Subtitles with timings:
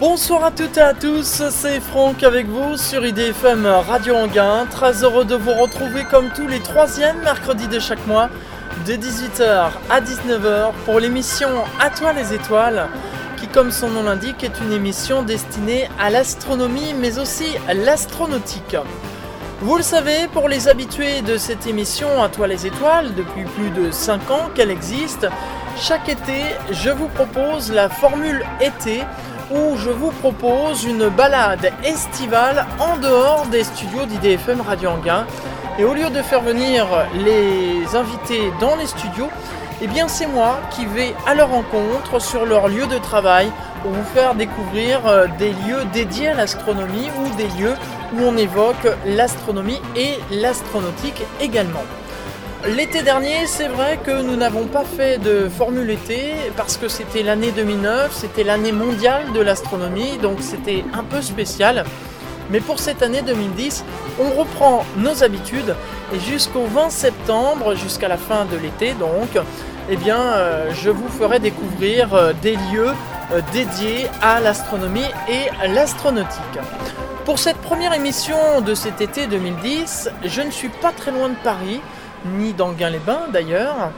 [0.00, 4.64] Bonsoir à toutes et à tous, c'est Franck avec vous sur IDFM Radio Anguin.
[4.70, 8.28] Très heureux de vous retrouver comme tous les troisièmes mercredis de chaque mois,
[8.86, 11.48] de 18h à 19h pour l'émission
[11.80, 12.86] À toi les étoiles,
[13.38, 18.76] qui comme son nom l'indique est une émission destinée à l'astronomie mais aussi à l'astronautique.
[19.62, 23.70] Vous le savez, pour les habitués de cette émission À toi les étoiles, depuis plus
[23.70, 25.26] de 5 ans qu'elle existe,
[25.76, 29.02] chaque été je vous propose la formule été
[29.50, 35.26] où je vous propose une balade estivale en dehors des studios d'IDFM Radio Anguin.
[35.78, 39.28] Et au lieu de faire venir les invités dans les studios,
[39.80, 43.50] eh c'est moi qui vais à leur rencontre sur leur lieu de travail
[43.82, 47.74] pour vous faire découvrir euh, des lieux dédiés à l'astronomie ou des lieux
[48.12, 51.84] où on évoque l'astronomie et l'astronautique également.
[52.66, 57.22] L'été dernier, c'est vrai que nous n'avons pas fait de Formule été parce que c'était
[57.22, 61.84] l'année 2009, c'était l'année mondiale de l'astronomie, donc c'était un peu spécial.
[62.50, 63.84] Mais pour cette année 2010,
[64.20, 65.76] on reprend nos habitudes
[66.12, 69.38] et jusqu'au 20 septembre, jusqu'à la fin de l'été donc,
[69.88, 72.90] eh bien, euh, je vous ferai découvrir euh, des lieux
[73.32, 76.58] euh, dédiés à l'astronomie et l'astronautique.
[77.24, 81.36] Pour cette première émission de cet été 2010, je ne suis pas très loin de
[81.44, 81.80] Paris
[82.24, 83.90] ni d'Anguin-les-Bains d'ailleurs.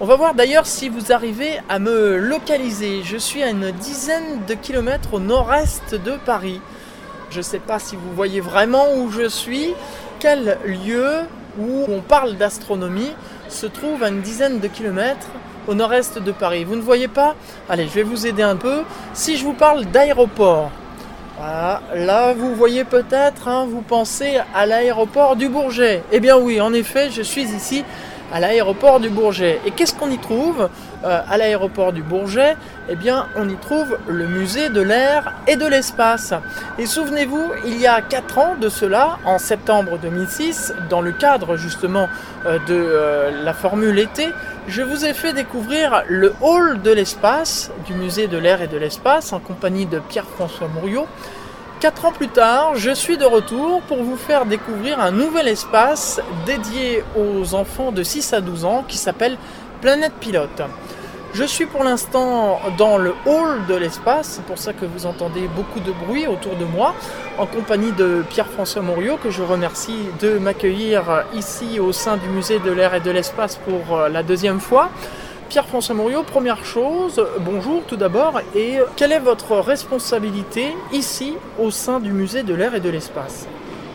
[0.00, 3.02] On va voir d'ailleurs si vous arrivez à me localiser.
[3.02, 6.60] Je suis à une dizaine de kilomètres au nord-est de Paris.
[7.30, 9.74] Je ne sais pas si vous voyez vraiment où je suis.
[10.20, 11.20] Quel lieu
[11.58, 13.12] où on parle d'astronomie
[13.48, 15.28] se trouve à une dizaine de kilomètres
[15.66, 17.34] au nord-est de Paris Vous ne voyez pas?
[17.68, 18.82] Allez, je vais vous aider un peu.
[19.14, 20.70] Si je vous parle d'aéroport,
[21.36, 21.82] voilà.
[21.94, 26.02] Là, vous voyez peut-être, hein, vous pensez à l'aéroport du Bourget.
[26.12, 27.84] Eh bien oui, en effet, je suis ici
[28.32, 29.60] à l'aéroport du Bourget.
[29.66, 30.68] Et qu'est-ce qu'on y trouve
[31.04, 32.56] euh, à l'aéroport du Bourget?
[32.88, 36.34] Eh bien, on y trouve le musée de l'air et de l'espace.
[36.78, 41.56] Et souvenez-vous, il y a 4 ans de cela, en septembre 2006, dans le cadre
[41.56, 42.08] justement
[42.46, 44.28] euh, de euh, la formule été,
[44.68, 48.76] je vous ai fait découvrir le hall de l'espace du musée de l'air et de
[48.76, 51.06] l'espace en compagnie de Pierre-François Mouriot.
[51.86, 56.20] Quatre ans plus tard, je suis de retour pour vous faire découvrir un nouvel espace
[56.44, 59.38] dédié aux enfants de 6 à 12 ans qui s'appelle
[59.82, 60.62] Planète Pilote.
[61.32, 65.46] Je suis pour l'instant dans le hall de l'espace, c'est pour ça que vous entendez
[65.54, 66.92] beaucoup de bruit autour de moi,
[67.38, 72.58] en compagnie de Pierre-François Mouriot, que je remercie de m'accueillir ici au sein du musée
[72.58, 74.90] de l'air et de l'espace pour euh, la deuxième fois.
[75.48, 82.00] Pierre-François Mouriot, première chose, bonjour tout d'abord, et quelle est votre responsabilité ici au sein
[82.00, 83.46] du musée de l'air et de l'espace?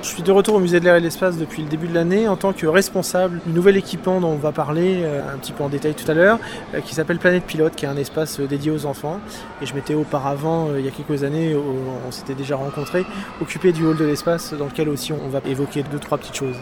[0.01, 1.93] Je suis de retour au musée de l'air et de l'espace depuis le début de
[1.93, 5.51] l'année en tant que responsable du nouvel équipement dont on va parler euh, un petit
[5.51, 6.39] peu en détail tout à l'heure,
[6.73, 9.19] euh, qui s'appelle Planète Pilote, qui est un espace euh, dédié aux enfants.
[9.61, 13.05] Et je m'étais auparavant, il y a quelques années, on s'était déjà rencontrés,
[13.41, 16.57] occupé du hall de l'espace dans lequel aussi on va évoquer deux, trois petites choses.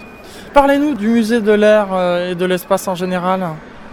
[0.53, 1.87] Parlez-nous du musée de l'air
[2.29, 3.47] et de l'espace en général.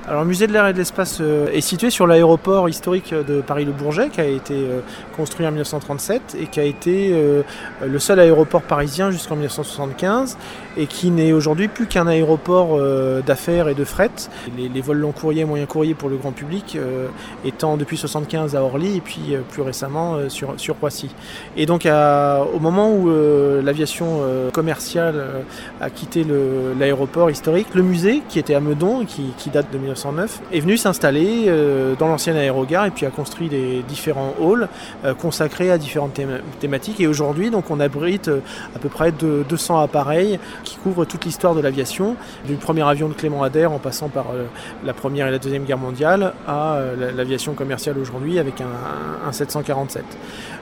[0.08, 3.40] Alors le musée de l'air et de l'espace euh, est situé sur l'aéroport historique de
[3.40, 4.80] Paris-le-Bourget qui a été euh,
[5.16, 7.42] construit en 1937 et qui a été euh,
[7.84, 10.38] le seul aéroport parisien jusqu'en 1975
[10.76, 12.78] et qui n'est aujourd'hui plus qu'un aéroport
[13.22, 14.10] d'affaires et de fret.
[14.58, 16.76] Les, vols long courrier et moyen courrier pour le grand public
[17.46, 21.08] étant depuis 1975 à Orly et puis plus récemment sur, sur Roissy.
[21.56, 23.10] Et donc au moment où
[23.62, 24.20] l'aviation
[24.52, 25.44] commerciale
[25.80, 26.26] a quitté
[26.78, 30.76] l'aéroport historique, le musée qui était à Meudon, qui, qui date de 1975, est venu
[30.76, 34.68] s'installer euh, dans l'ancienne aérogare et puis a construit des différents halls
[35.04, 36.20] euh, consacrés à différentes
[36.60, 37.00] thématiques.
[37.00, 38.40] Et aujourd'hui, donc, on abrite euh,
[38.74, 43.08] à peu près de 200 appareils qui couvrent toute l'histoire de l'aviation, du premier avion
[43.08, 44.26] de Clément Ader en passant par
[44.84, 46.78] la première et la deuxième guerre mondiale à
[47.16, 50.04] l'aviation commerciale aujourd'hui avec un, un 747.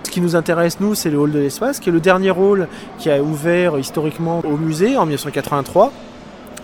[0.04, 2.68] Ce qui nous intéresse, nous, c'est le hall de l'espace, qui est le dernier hall
[2.98, 5.92] qui a ouvert historiquement au musée en 1983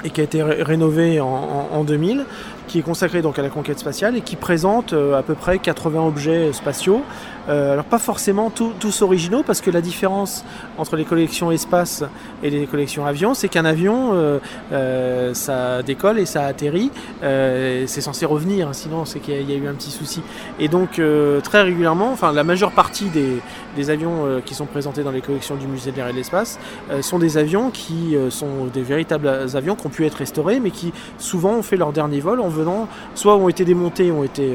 [0.05, 2.25] et qui a été rénové en, en 2000
[2.71, 5.59] qui est consacré donc à la conquête spatiale et qui présente euh, à peu près
[5.59, 7.03] 80 objets spatiaux.
[7.49, 10.45] Euh, alors pas forcément tous originaux parce que la différence
[10.79, 12.05] entre les collections espace
[12.43, 16.91] et les collections avions, c'est qu'un avion, euh, ça décolle et ça atterrit,
[17.21, 20.23] c'est censé revenir, hein, sinon c'est qu'il y, a eu un petit souci.
[20.59, 21.01] Et donc
[21.43, 23.41] très régulièrement, enfin la majeure partie des,
[23.77, 26.59] des avions qui sont présentés dans les collections du musée de l'air et de l'espace
[27.01, 30.93] sont des avions qui sont des véritables avions qui ont pu être restaurés, mais qui
[31.19, 34.53] souvent ont fait leur dernier vol, on veut revenant, soit ont été démontés, ont été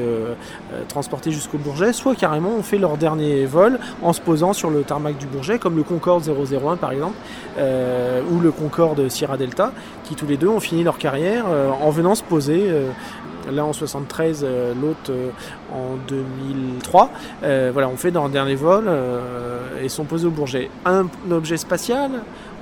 [0.88, 4.82] transportés jusqu'au Bourget, soit carrément ont fait leur dernier vol en se posant sur le
[4.82, 7.16] tarmac du Bourget, comme le Concorde 001 par exemple,
[7.58, 9.72] ou le Concorde Sierra Delta,
[10.04, 11.46] qui tous les deux ont fini leur carrière
[11.80, 12.70] en venant se poser
[13.52, 15.30] Là en 73, euh, l'autre euh,
[15.72, 17.10] en 2003.
[17.42, 18.90] Euh, voilà, on fait dans le dernier vol
[19.82, 20.70] et sont posés au Bourget.
[20.84, 22.10] Un objet spatial,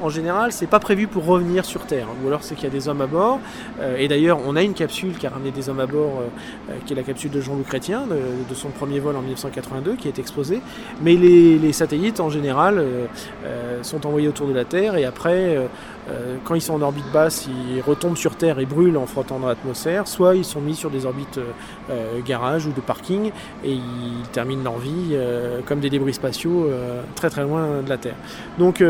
[0.05, 2.71] en général, c'est pas prévu pour revenir sur Terre, ou alors c'est qu'il y a
[2.71, 3.41] des hommes à bord.
[3.99, 6.23] et d'ailleurs, on a une capsule qui a ramené des hommes à bord,
[6.85, 10.19] qui est la capsule de Jean-Loup Chrétien, de, son premier vol en 1982, qui est
[10.19, 10.61] exposée.
[11.03, 12.85] Mais les, satellites, en général,
[13.83, 15.59] sont envoyés autour de la Terre, et après,
[16.45, 19.49] quand ils sont en orbite basse, ils retombent sur Terre et brûlent en frottant dans
[19.49, 21.51] l'atmosphère, soit ils sont mis sur des orbites euh,
[21.91, 23.31] euh, garage ou de parking
[23.65, 26.71] et ils terminent leur vie euh, comme des débris spatiaux
[27.15, 28.17] très très loin de la Terre.
[28.59, 28.83] Donc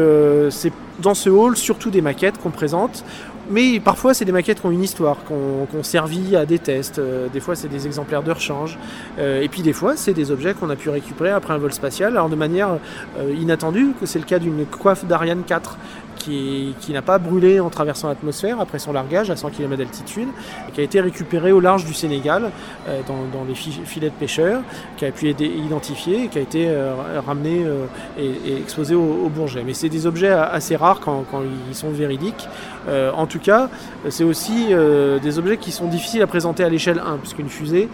[0.50, 3.04] c'est dans ce hall surtout des maquettes qu'on présente
[3.50, 6.98] mais parfois, c'est des maquettes qui ont une histoire, qu'on qu servi à des tests.
[7.30, 8.78] des fois, c'est des exemplaires de rechange.
[9.18, 12.12] et puis, des fois, c'est des objets qu'on a pu récupérer après un vol spatial,
[12.12, 12.78] alors de manière
[13.38, 15.76] inattendue, que c'est le cas d'une coiffe d'Ariane 4
[16.24, 20.28] qui, n'a pas brûlé en traversant l'atmosphère après son largage à 100 km d'altitude,
[20.72, 22.50] qui a été récupéré au large du Sénégal
[22.88, 24.62] euh, dans, les filets de pêcheurs,
[24.96, 26.94] qui a pu être identifié qui a été euh,
[27.26, 27.86] ramené euh,
[28.18, 29.64] et, exposé au, Bourget.
[29.66, 31.24] Mais c'est des objets assez rares quand,
[31.68, 32.48] ils sont véridiques.
[32.88, 33.68] en tout cas,
[34.10, 34.68] c'est aussi
[35.22, 37.88] des objets qui sont difficiles à présenter à l'échelle 1, puisqu'une fusée,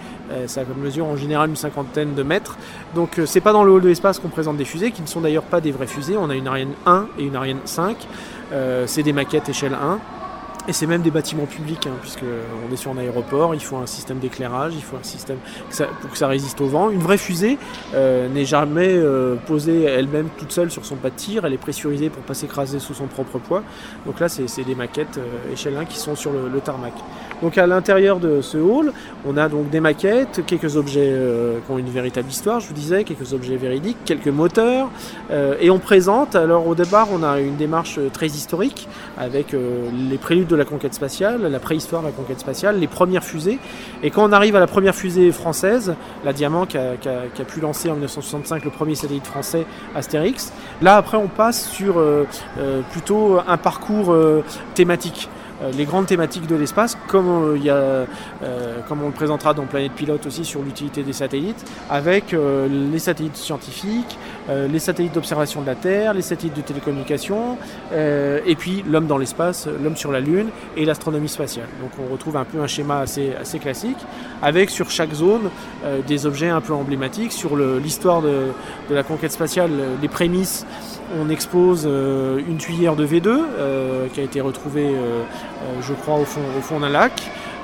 [0.46, 2.56] ça mesure en général une cinquantaine de mètres.
[2.94, 5.20] Donc c'est pas dans le hall de l'espace qu'on présente des fusées, qui ne sont
[5.20, 6.16] d'ailleurs pas des vraies fusées.
[6.16, 7.96] On a une Ariane 1 et une Ariane 5.
[8.52, 9.98] Euh, c'est des maquettes échelle 1.
[10.68, 13.86] Et c'est même des bâtiments publics, hein, puisqu'on est sur un aéroport, il faut un
[13.86, 15.38] système d'éclairage, il faut un système
[16.02, 16.90] pour que ça résiste au vent.
[16.90, 17.56] Une vraie fusée
[17.94, 21.58] euh, n'est jamais euh, posée elle-même toute seule sur son pas de tir, elle est
[21.58, 23.62] pressurisée pour pas s'écraser sous son propre poids.
[24.04, 25.18] Donc là, c'est des maquettes
[25.50, 26.92] échelle 1 qui sont sur le tarmac.
[27.42, 28.92] Donc à l'intérieur de ce hall,
[29.26, 32.74] on a donc des maquettes, quelques objets euh, qui ont une véritable histoire, je vous
[32.74, 34.90] disais, quelques objets véridiques, quelques moteurs,
[35.30, 38.88] euh, et on présente, alors au départ on a une démarche euh, très historique,
[39.18, 39.54] avec
[40.10, 43.58] les préludes de la conquête spatiale, la préhistoire de la conquête spatiale, les premières fusées,
[44.02, 45.94] et quand on arrive à la première fusée française,
[46.24, 46.94] la Diamant qui a,
[47.46, 52.02] pu lancer en 1965 le premier satellite français Astérix, là après on passe sur
[52.92, 54.14] plutôt un parcours
[54.74, 55.28] thématique.
[55.62, 58.06] Euh, les grandes thématiques de l'espace, comme, euh, il y euh,
[58.88, 63.36] comme on le présentera dans Planète Pilote aussi sur l'utilité des satellites, avec les satellites
[63.36, 64.18] scientifiques,
[64.50, 67.56] les satellites d'observation de la Terre, les satellites de télécommunication,
[67.92, 71.68] et puis l'homme dans l'espace, l'homme sur la Lune et l'astronomie spatiale.
[71.80, 73.98] Donc on retrouve un peu un schéma assez, classique,
[74.42, 75.50] avec sur chaque zone
[76.06, 78.48] des objets un peu emblématiques, sur l'histoire de,
[78.90, 79.70] la conquête spatiale,
[80.02, 80.66] les prémices
[81.18, 85.22] on expose euh, une tuyère de V2 euh, qui a été retrouvée, euh,
[85.82, 87.12] je crois, au fond d'un lac.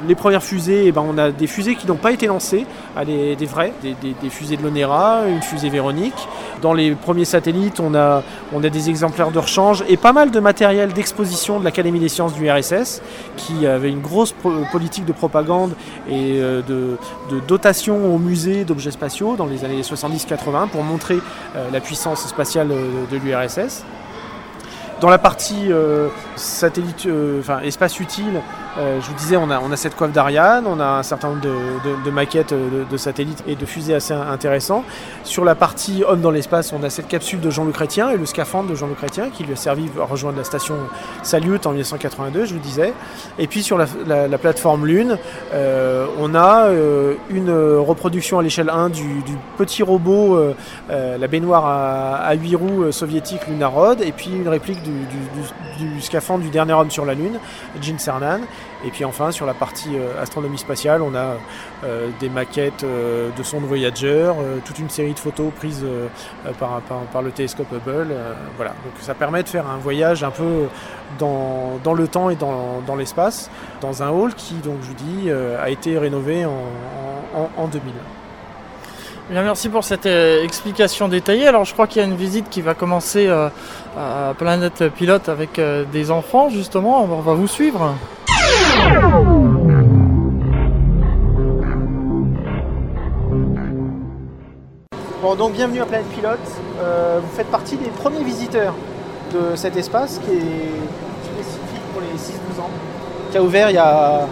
[0.07, 2.67] Les premières fusées, eh ben, on a des fusées qui n'ont pas été lancées,
[3.07, 6.29] des, des vraies, des, fusées de l'ONERA, une fusée Véronique.
[6.61, 8.23] Dans les premiers satellites, on a,
[8.61, 12.51] des exemplaires de rechange et pas mal de matériel d'exposition de l'Académie des sciences du
[12.51, 13.01] RSS,
[13.37, 14.35] qui avait une grosse
[14.71, 15.73] politique de propagande
[16.11, 16.97] et de,
[17.49, 21.19] dotation au musée d'objets spatiaux dans les années 70-80 pour montrer
[21.73, 23.85] la puissance spatiale de l'URSS.
[25.01, 28.41] Dans la partie euh, satellite, euh, enfin espace utile,
[28.79, 32.11] euh, je vous disais, on a, cette coiffe d'Ariane, on a un certain nombre de,
[32.11, 34.85] maquettes de, satellites et de fusées assez intéressants.
[35.25, 38.27] Sur la partie homme dans l'espace, on a cette capsule de Jean-Luc Chrétien et le
[38.27, 40.77] scaphandre de Jean-Luc Chrétien qui lui a servi à rejoindre la station
[41.23, 42.93] Salyut en 1982, je vous disais.
[43.39, 45.19] Et puis sur la, plateforme Lune,
[45.53, 46.69] on a
[47.31, 49.23] une reproduction à l'échelle 1 du,
[49.57, 50.39] petit robot,
[50.89, 56.51] la baignoire à, à 8 roues soviétique Lunarod, et puis une réplique du, scaphandre du
[56.51, 57.39] dernier homme sur la Lune,
[57.81, 58.41] Gene Cernan.
[58.85, 61.37] Et puis enfin, sur la partie euh, astronomie spatiale, on a
[61.85, 64.31] euh, des maquettes euh, de sondes Voyager,
[64.65, 65.85] toute une série de photos prises
[66.59, 68.15] par, le télescope Hubble.
[68.57, 68.71] voilà.
[68.71, 70.67] Donc ça permet de faire un voyage un peu
[71.19, 75.69] dans, le temps et dans, l'espace, dans un hall qui, donc je vous dis, a
[75.71, 76.51] été rénové en,
[77.35, 77.93] en, en 2000
[79.31, 81.49] merci pour cette explication détaillée.
[81.49, 85.61] Alors je crois qu'il y a une visite qui va commencer à Planète Pilote avec
[85.93, 87.03] des enfants justement.
[87.03, 87.97] On va vous suivre.
[95.27, 96.39] Bon donc bienvenue à Planète Pilote.
[96.79, 98.75] vous faites partie des premiers visiteurs
[99.35, 100.39] de cet espace qui est
[101.25, 102.71] spécifique pour les 6-12 ans,
[103.33, 104.29] qui a ouvert il y a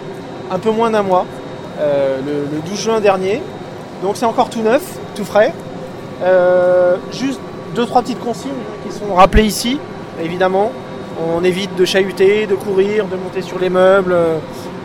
[0.53, 1.27] un peu moins d'un mois,
[1.81, 3.43] le 12 juin dernier.
[4.05, 5.53] Donc c'est encore tout neuf, tout frais.
[6.23, 7.41] Euh, juste
[7.75, 8.53] deux trois petites consignes
[8.87, 9.81] qui sont rappelées ici,
[10.23, 10.71] évidemment.
[11.29, 14.15] On évite de chahuter, de courir, de monter sur les meubles.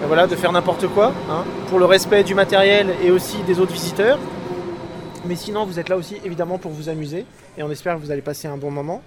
[0.08, 3.74] voilà, de faire n'importe quoi, hein, pour le respect du matériel et aussi des autres
[3.74, 4.18] visiteurs.
[5.26, 7.26] Mais sinon, vous êtes là aussi évidemment pour vous amuser
[7.58, 9.02] et on espère que vous allez passer un bon moment.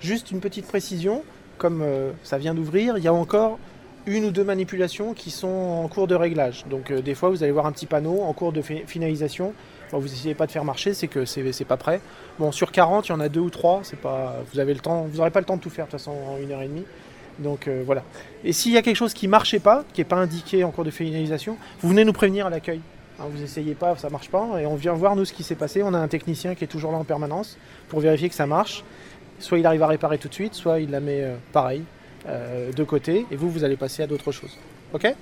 [0.00, 1.22] Juste une petite précision,
[1.58, 3.58] comme euh, ça vient d'ouvrir, il y a encore
[4.06, 6.64] une ou deux manipulations qui sont en cours de réglage.
[6.70, 9.52] Donc euh, des fois, vous allez voir un petit panneau en cours de finalisation.
[9.92, 12.00] vous n'essayez pas de faire marcher, c'est que c'est pas prêt.
[12.38, 13.80] Bon, sur 40, il y en a deux ou trois.
[13.82, 15.90] C'est pas, vous avez le temps, vous n'aurez pas le temps de tout faire de
[15.90, 16.86] toute façon en une heure et demie.
[17.38, 18.02] Donc euh, voilà.
[18.42, 20.84] Et s'il y a quelque chose qui marchait pas, qui n'est pas indiqué en cours
[20.84, 22.80] de finalisation, vous venez nous prévenir à l'accueil.
[23.20, 25.56] Hein, vous essayez pas, ça marche pas, et on vient voir nous ce qui s'est
[25.56, 25.82] passé.
[25.82, 27.56] On a un technicien qui est toujours là en permanence
[27.88, 28.84] pour vérifier que ça marche.
[29.40, 31.82] Soit il arrive à réparer tout de suite, soit il la met euh, pareil,
[32.28, 34.56] euh, de côté, et vous, vous allez passer à d'autres choses.
[34.92, 35.12] Ok?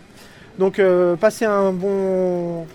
[0.58, 2.66] Donc euh, passez une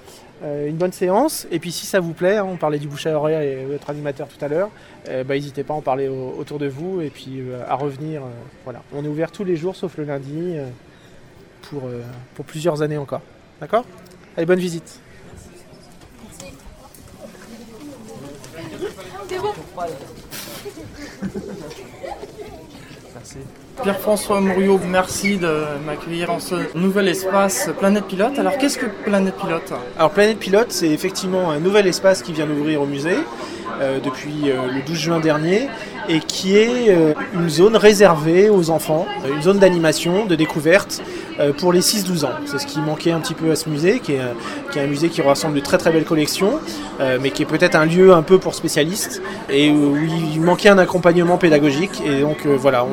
[0.75, 3.47] bonne séance, et puis si ça vous plaît, hein, on parlait du bouche à oreille
[3.47, 4.69] et votre animateur tout à l'heure,
[5.05, 8.21] bah, n'hésitez pas à en parler autour de vous, et puis à revenir.
[8.63, 8.83] voilà.
[8.93, 10.57] On est ouvert tous les jours, sauf le lundi,
[11.63, 11.89] pour,
[12.35, 13.21] pour plusieurs années encore.
[13.59, 13.85] D'accord?
[14.37, 15.00] Allez, bonne visite.
[23.15, 23.39] Merci.
[23.83, 28.37] Pierre-François Mouriot, merci de m'accueillir en ce nouvel espace Planète Pilote.
[28.37, 29.73] Alors qu'est-ce que Planète Pilote?
[29.97, 33.17] Alors Planète Pilote, c'est effectivement un nouvel espace qui vient d'ouvrir au musée
[33.81, 35.67] euh, depuis euh, le 12 juin dernier
[36.07, 41.01] et qui est euh, une zone réservée aux enfants, une zone d'animation, de découverte
[41.57, 42.33] pour les 6-12 ans.
[42.45, 45.23] C'est ce qui manquait un petit peu à ce musée, qui est, un musée qui
[45.23, 46.59] rassemble de très très belles collections,
[47.19, 50.77] mais qui est peut-être un lieu un peu pour spécialistes et où il manquait un
[50.77, 52.03] accompagnement pédagogique.
[52.05, 52.85] Et donc voilà,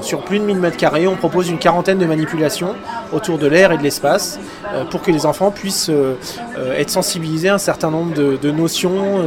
[0.00, 2.74] sur plus de 1000 mètres carrés, on propose une quarantaine de manipulations
[3.12, 4.40] autour de l'air et de l'espace
[4.90, 5.90] pour que les enfants puissent
[6.74, 9.22] être sensibilisés à un certain nombre de, notions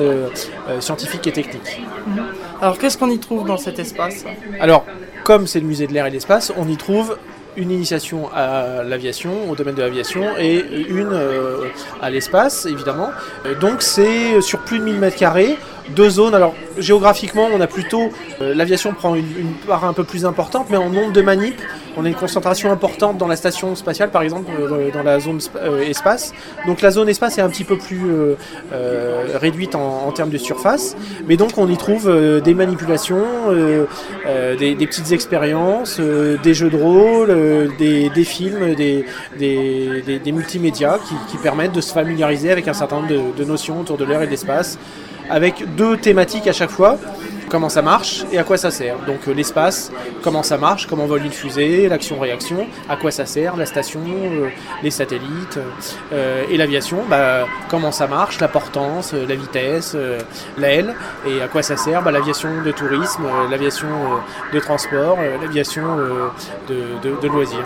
[0.80, 1.84] scientifiques et techniques.
[2.08, 2.24] Mhm.
[2.60, 4.26] Alors qu'est-ce qu'on y trouve dans cet espace?
[4.60, 4.84] Alors,
[5.24, 7.16] comme c'est le musée de l'air et de l'espace, on y trouve
[7.58, 11.68] une initiation à l'aviation, au domaine de l'aviation, et une euh,
[12.02, 13.10] à l'espace, évidemment.
[13.46, 15.58] Euh, donc c'est sur plus de 1000 mètres carrés,
[15.90, 16.36] deux zones.
[16.36, 18.10] Alors géographiquement, on a plutôt
[18.42, 21.62] euh, l'aviation prend une, part un peu plus importante, mais en nombre de manips,
[21.98, 25.40] on a une concentration importante dans la station spatiale, par exemple, euh, dans la zone
[25.56, 26.34] euh, espace.
[26.68, 28.02] Donc la zone espace est un petit peu plus
[29.36, 30.96] réduite en, termes de surface,
[31.28, 33.24] mais donc on y trouve des manipulations,
[34.58, 39.06] des, petites expériences, des jeux de rôle, des, films, des,
[39.38, 41.00] des multimédias
[41.30, 44.22] qui, permettent de se familiariser avec un certain nombre de, de notions autour de l'air
[44.22, 44.80] et de l'espace
[45.30, 46.98] avec deux thématiques à chaque fois.
[47.50, 48.98] Comment ça marche et à quoi ça sert.
[49.06, 49.92] Donc euh, l'espace,
[50.24, 54.50] comment ça marche, comment vole une fusée, l'action-réaction, à quoi ça sert, la station, euh,
[54.82, 55.60] les satellites,
[56.12, 59.96] euh, et l'aviation, bah, comment ça marche, la portance, la vitesse,
[60.58, 60.96] l'aile,
[61.28, 63.88] et à quoi ça sert, bah, l'aviation de tourisme, l'aviation
[64.52, 65.84] de transport, l'aviation
[66.68, 67.66] de, de loisirs.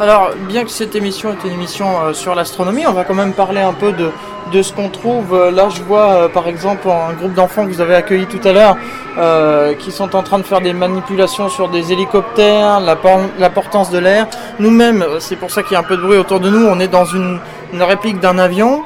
[0.00, 3.60] Alors, bien que cette émission est une émission sur l'astronomie, on va quand même parler
[3.60, 4.10] un peu de,
[4.50, 5.34] de ce qu'on trouve.
[5.34, 8.40] Euh, là, je vois euh, par exemple un groupe d'enfants que vous avez accueilli tout
[8.48, 8.76] à l'heure
[9.18, 12.96] euh, qui sont en train de faire des manipulations sur des hélicoptères, la,
[13.38, 14.26] la portance de l'air.
[14.58, 16.80] Nous-mêmes, c'est pour ça qu'il y a un peu de bruit autour de nous, on
[16.80, 17.38] est dans une,
[17.78, 18.82] réplique d'un avion.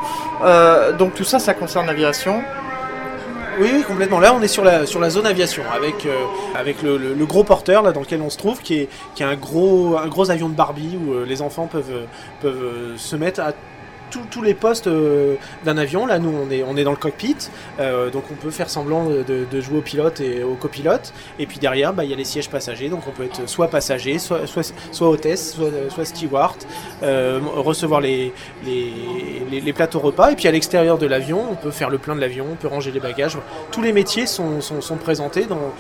[0.99, 2.43] donc tout ça, ça concerne l'aviation.
[3.61, 4.21] Oui, complètement.
[4.21, 6.07] Là, on est sur la, sur la zone aviation avec,
[6.55, 9.37] avec le, gros porteur là, dans lequel on se trouve, qui est, qui est un,
[9.37, 12.07] gros, un gros avion de Barbie où les enfants peuvent,
[12.41, 13.53] peuvent se mettre à
[14.31, 16.07] tous les postes euh, d'un avion.
[16.07, 16.33] Là, nous,
[16.67, 17.37] on est, dans le cockpit,
[17.81, 21.13] euh, donc on peut faire semblant de, jouer au pilote et au copilote.
[21.39, 23.69] Et puis derrière, bah, il y a les sièges passagers, donc on peut être soit
[23.69, 25.57] passager, soit, soit, hôtesse,
[25.89, 26.57] soit, steward,
[27.03, 28.33] euh, recevoir les,
[29.75, 30.33] plateaux repas.
[30.33, 32.69] Et puis à l'extérieur de l'avion, on peut faire le plein de l'avion, on peut
[32.69, 33.39] ranger les bagages.
[33.71, 34.61] Tous les métiers sont,
[35.03, 35.73] présentés dans,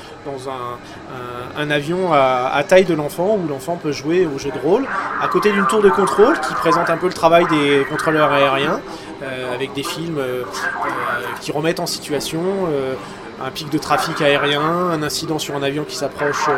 [1.57, 4.87] un, avion à, à taille de l'enfant où l'enfant peut jouer au jeu de rôle,
[5.21, 8.81] à côté d'une tour de contrôle qui présente un peu le travail des contrôleurs aérien,
[9.23, 10.45] euh, avec des films euh, euh,
[11.41, 12.41] qui remettent en situation
[13.45, 16.49] un pic de trafic aérien, un incident sur un avion qui s'approche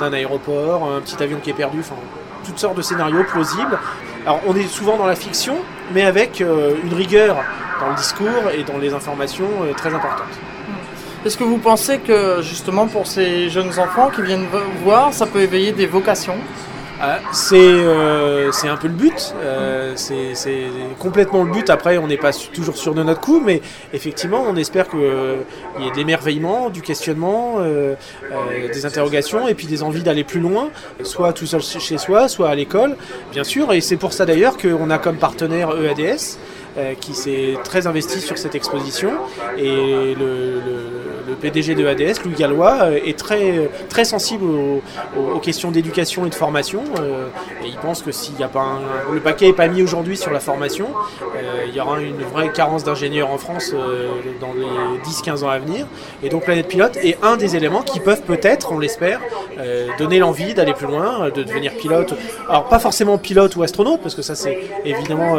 [0.00, 1.96] d'un aéroport, un petit avion qui est perdu, enfin
[2.44, 3.78] toutes sortes de scénarios plausibles.
[4.24, 5.56] Alors on est souvent dans la fiction,
[5.92, 7.36] mais avec une rigueur
[7.80, 10.38] dans le discours et dans les informations très importantes.
[11.26, 14.46] Est-ce que vous pensez que justement pour ces jeunes enfants qui viennent
[14.84, 16.38] voir, ça peut éveiller des vocations?
[17.02, 20.34] Euh, c'est un peu le but, euh, c'est
[20.98, 21.70] complètement le but.
[21.70, 25.88] Après, on n'est pas toujours sûr de notre coup, mais effectivement, on espère qu'il y
[25.88, 27.94] ait de l'émerveillement, du questionnement, euh,
[28.72, 30.70] des interrogations et puis des envies d'aller plus loin,
[31.02, 32.96] soit tout seul chez soi, soit à l'école,
[33.32, 33.72] bien sûr.
[33.72, 36.38] Et c'est pour ça d'ailleurs qu'on a comme partenaire EADS.
[37.00, 39.10] qui s'est très investi sur cette exposition
[39.58, 41.09] et le
[41.40, 46.82] PDG de ADS, Louis Gallois, est très, très sensible aux, questions d'éducation et de formation.
[47.64, 48.78] et il pense que s'il n'y a pas
[49.12, 50.88] le paquet n'est pas mis aujourd'hui sur la formation,
[51.66, 53.74] il y aura une vraie carence d'ingénieurs en France
[54.40, 55.86] dans les 10-15 ans à venir.
[56.22, 59.20] Et donc Planète Pilote est un des éléments qui peuvent peut-être, on l'espère,
[59.98, 62.14] donner l'envie d'aller plus loin, de devenir pilote.
[62.48, 65.36] Alors pas forcément pilote ou astronaute, parce que ça c'est évidemment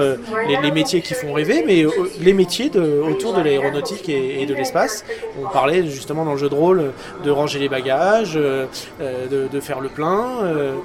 [0.47, 1.85] les, métiers qui font rêver, mais
[2.19, 2.71] les métiers
[3.03, 5.03] autour de l'aéronautique et, de l'espace.
[5.41, 6.91] On parlait justement dans le jeu de rôle
[7.23, 8.67] de ranger les bagages, euh,
[8.99, 10.43] de, faire le plein.
[10.43, 10.75] Euh,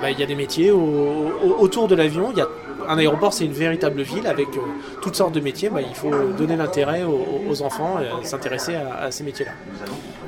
[0.00, 2.30] bah, il y a des métiers autour de l'avion.
[2.32, 2.48] Il y a
[2.88, 4.60] un aéroport, c'est une véritable ville avec euh,
[5.00, 5.70] toutes sortes de métiers.
[5.70, 9.52] Bah, il faut donner l'intérêt aux, enfants et s'intéresser à, ces métiers-là.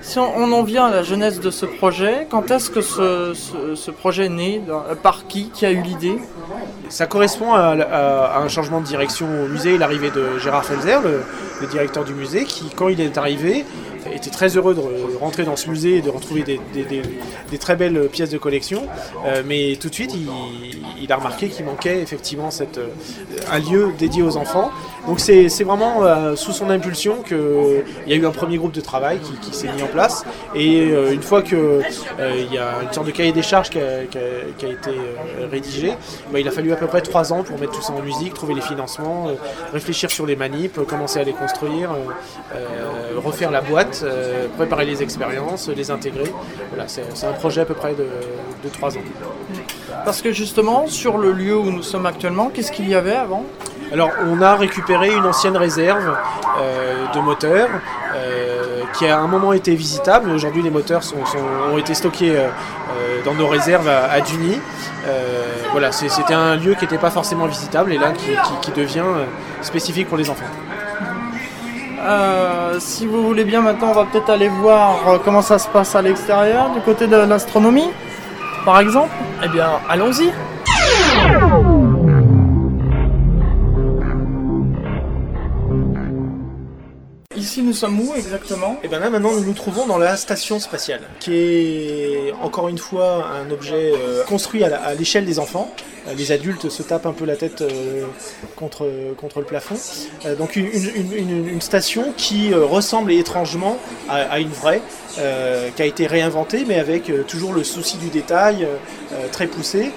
[0.05, 4.27] Si on, en vient à la jeunesse de ce projet, quand est-ce que ce, projet
[4.27, 4.61] est né
[5.03, 6.19] Par qui Qui a eu l'idée?
[6.91, 12.05] Ça correspond à, un changement de direction au musée, l'arrivée de Gérard Felzer, le, directeur
[12.05, 13.65] du musée, qui, quand il est arrivé,
[14.13, 14.83] était très heureux de
[15.19, 18.87] rentrer dans ce musée et de retrouver des, très belles pièces de collection.
[19.27, 22.89] Euh, mais tout de suite, il, a remarqué qu'il manquait effectivement euh,
[23.51, 24.71] un lieu dédié aux enfants.
[25.07, 28.81] Donc c'est vraiment euh, sous son impulsion qu'il y a eu un premier groupe de
[28.81, 30.25] travail qui, s'est mis en place.
[30.55, 31.59] Et une fois qu'il
[32.53, 34.91] y a une sorte de cahier des charges qui a, été
[35.51, 35.93] rédigé,
[36.33, 38.35] bah, il a fallu à peu près trois ans pour mettre tout ça en musique,
[38.35, 39.29] trouver les financements,
[39.73, 41.91] réfléchir sur les manips, commencer à les construire,
[43.17, 43.94] refaire la boîte.
[44.03, 46.33] Euh, préparer les expériences, les intégrer.
[46.71, 48.07] Voilà, c'est un projet à peu près de,
[48.71, 49.05] trois 3 ans.
[50.05, 53.45] Parce que justement, sur le lieu où nous sommes actuellement, qu'est-ce qu'il y avait avant?
[53.93, 56.17] Alors, on a récupéré une ancienne réserve
[56.59, 57.69] euh, de moteurs
[58.15, 60.31] euh, qui a à un moment été visitable.
[60.31, 61.03] Aujourd'hui, les moteurs
[61.73, 62.37] ont été stockés
[63.25, 64.59] dans nos réserves à, Duny.
[65.73, 69.05] voilà, c'était un lieu qui n'était pas forcément visitable et là qui devient
[69.63, 70.47] spécifique pour les enfants.
[72.05, 75.69] Euh, si vous voulez bien, maintenant, on va peut-être aller voir euh, comment ça se
[75.69, 77.91] passe à l'extérieur, du côté de l'astronomie,
[78.65, 79.11] par exemple.
[79.43, 80.31] Eh bien, allons-y.
[87.75, 91.03] Sommes où exactement Et eh bien là, maintenant, nous nous trouvons dans la station spatiale,
[91.21, 95.71] qui est encore une fois un objet euh, construit à l'échelle des enfants.
[96.07, 98.05] Euh, les adultes se tapent un peu la tête euh,
[98.57, 99.77] contre, contre le plafond.
[100.39, 103.79] donc une, station qui ressemble étrangement
[104.09, 104.83] à, une vraie,
[105.15, 108.67] qui a été réinventée, mais avec toujours le souci du détail
[109.33, 109.91] très poussé.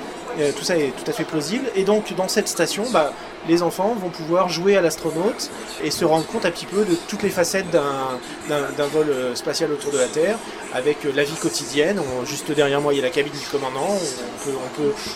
[0.56, 1.66] tout ça est tout à fait plausible.
[1.76, 3.12] Et donc dans cette station, bah,
[3.48, 5.50] les enfants vont pouvoir jouer à l'astronaute
[5.84, 9.72] et se rendre compte un petit peu de toutes les facettes d'un vol euh, spatial
[9.72, 10.38] autour de la Terre,
[10.74, 12.02] avec euh, la vie quotidienne.
[12.26, 13.98] juste derrière moi, il y a la cabine du commandant.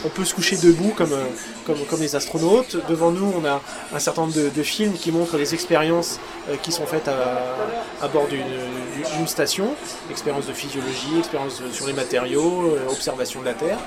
[0.06, 1.26] On peut, se coucher debout comme, euh,
[1.66, 2.78] comme, comme, les astronautes.
[2.88, 3.62] Devant nous, on a
[3.94, 6.20] un certain nombre de, films qui montrent les expériences
[6.62, 9.70] qui sont faites à, bord d'une station.
[10.12, 13.80] Expériences de physiologie, expériences sur les matériaux, observation de la Terre.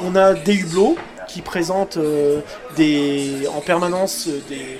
[0.00, 0.96] On a des hublots
[1.28, 1.98] qui présentent
[2.76, 4.78] des, en permanence des,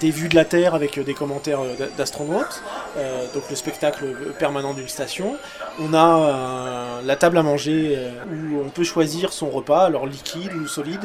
[0.00, 1.60] des vues de la Terre avec des commentaires
[1.96, 2.62] d'astronautes,
[2.96, 4.04] euh, donc le spectacle
[4.38, 5.36] permanent d'une station.
[5.80, 10.06] On a euh, la table à manger euh, où on peut choisir son repas, alors
[10.06, 11.02] liquide ou solide,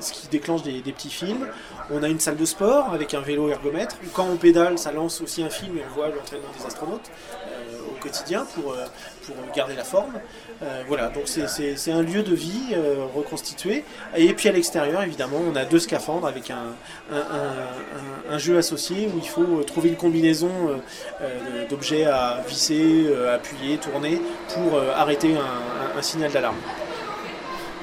[0.00, 1.48] ce qui déclenche des, petits films.
[1.90, 3.96] On a une salle de sport avec un vélo ergomètre.
[4.12, 7.10] Quand on pédale, ça lance aussi un film et on voit l'entraînement des astronautes
[7.88, 8.76] au quotidien pour
[9.54, 10.20] garder la forme.
[10.62, 13.82] Euh, voilà, donc c'est un lieu de vie euh, reconstitué.
[14.14, 16.74] Et puis à l'extérieur, évidemment, on a deux scaphandres avec un,
[18.30, 20.50] un, jeu associé où il faut trouver une combinaison
[21.22, 24.20] euh, d'objets à visser, appuyer, tourner
[24.54, 26.56] pour arrêter un, signal d'alarme.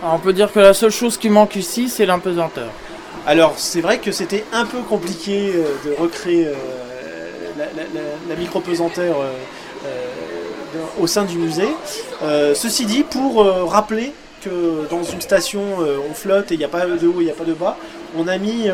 [0.04, 2.70] On peut dire que la seule chose qui manque ici, c'est l'impesanteur.
[3.26, 5.52] Alors c'est vrai que c'était un peu compliqué
[5.86, 6.50] de recréer
[7.58, 7.66] la,
[8.30, 9.18] la, micro-pesanteur
[11.00, 11.70] au sein du musée.
[12.24, 16.60] Euh, ceci dit, pour euh, rappeler que dans une station euh, on flotte et il
[16.60, 17.78] n'y a pas de haut il n'y a pas de bas,
[18.16, 18.70] on a mis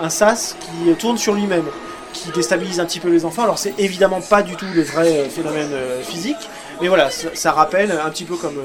[0.00, 1.66] un sas qui tourne sur lui-même,
[2.12, 3.44] qui déstabilise un petit peu les enfants.
[3.44, 5.70] Alors c'est évidemment pas du tout le vrai phénomène
[6.02, 6.48] physique,
[6.80, 8.56] mais voilà, ça, rappelle un petit peu comme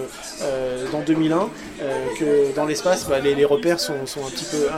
[0.91, 1.49] dans 2001
[2.17, 4.29] que dans l'espace, bah, les, repères sont, un,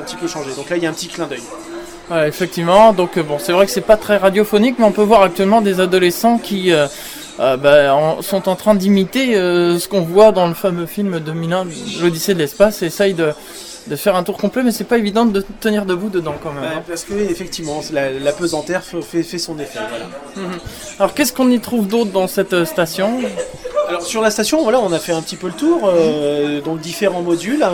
[0.03, 0.51] petit peu, changés.
[0.57, 2.27] Donc là, il y a un petit clin d'œil.
[2.27, 5.61] effectivement, donc bon, c'est vrai que c'est pas très radiophonique, mais on peut voir actuellement
[5.61, 6.73] des adolescents qui
[7.37, 11.65] bah, sont en train d'imiter euh, ce qu'on voit dans le fameux film 2001,
[12.01, 13.31] l'Odyssée de l'espace, et essayent de,
[13.87, 16.63] de, faire un tour complet, mais c'est pas évident de tenir debout dedans quand même.
[16.63, 16.83] Hein.
[16.87, 19.79] Parce que effectivement, la, la pesanteur fait, fait, son effet.
[20.35, 20.43] Mhm.
[20.99, 23.19] Alors qu'est-ce qu'on y trouve d'autre dans cette euh, station?
[23.87, 25.91] Alors sur la station, voilà, on a fait un petit peu le tour,
[26.63, 27.65] donc différents modules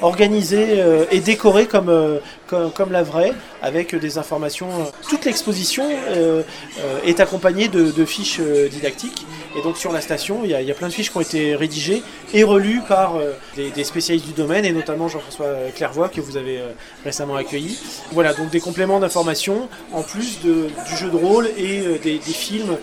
[0.00, 2.18] organisés et décorés comme,
[2.50, 3.32] comme, la vraie,
[3.62, 4.68] avec des informations.
[5.08, 5.84] Toute l'exposition
[7.04, 9.26] est accompagnée de, fiches didactiques.
[9.56, 12.02] Et donc sur la station, il y, a, plein de fiches qui ont été rédigées
[12.32, 13.14] et relues par
[13.56, 16.60] des, spécialistes du domaine, et notamment Jean-François Clairvoy, que vous avez
[17.04, 17.78] récemment accueilli.
[18.12, 22.76] Voilà, donc des compléments d'informations, en plus du jeu de rôle et des, films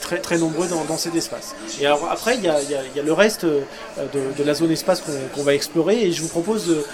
[0.00, 1.54] très, très nombreux dans, cet espace.
[1.80, 5.02] Et alors après, il y a, le reste de, la zone espace
[5.34, 6.84] qu'on va explorer, et je vous propose,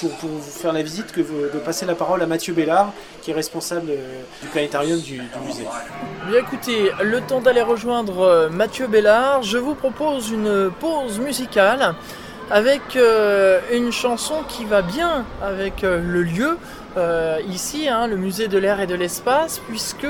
[0.00, 3.34] pour, vous faire la visite, que de passer la parole à Mathieu Bellard, qui est
[3.34, 5.66] responsable du planétarium du, musée.
[6.28, 11.94] Bien écoutez, le temps d'aller rejoindre Mathieu Bellard, je vous propose une pause musicale
[12.52, 16.58] avec euh, une chanson qui va bien avec euh, le lieu.
[16.98, 20.06] Euh, ici, hein, le musée de l'air et de l'espace, puisque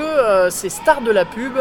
[0.49, 1.53] c'est Star de la pub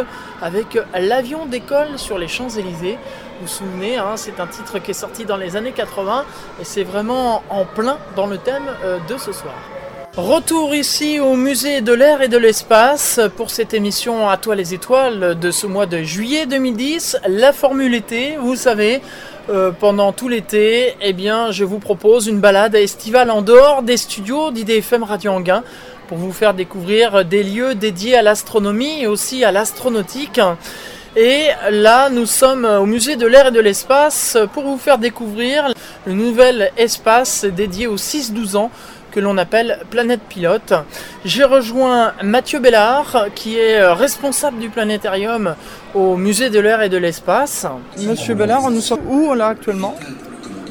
[0.42, 2.98] avec l'avion d'école sur les Champs-Élysées.
[3.42, 6.24] Vous souvenez, hein, c'est un titre qui est sorti dans les années 80
[6.60, 8.70] et c'est vraiment en plein dans le thème
[9.08, 9.54] de ce soir.
[10.16, 14.74] Retour ici au musée de l'air et de l'espace pour cette émission À toi les
[14.74, 17.16] étoiles de ce mois de juillet 2010.
[17.26, 19.00] La formule été, vous savez,
[19.50, 23.96] euh, pendant tout l'été, eh bien, je vous propose une balade estivale en dehors des
[23.96, 25.64] studios d'IDFM Radio Anguin
[26.06, 30.40] pour vous faire découvrir des lieux dédiés à l'astronomie et aussi à l'astronautique.
[31.14, 35.72] Et là, nous sommes au musée de l'air et de l'espace pour vous faire découvrir
[36.06, 38.70] le nouvel espace dédié aux 6-12 ans
[39.10, 40.72] que l'on appelle Planète Pilote.
[41.26, 45.54] J'ai rejoint Mathieu Bellard, qui est responsable du planétarium
[45.94, 47.66] au musée de l'air et de l'espace.
[47.98, 49.94] Monsieur Bellard, nous sommes où là actuellement?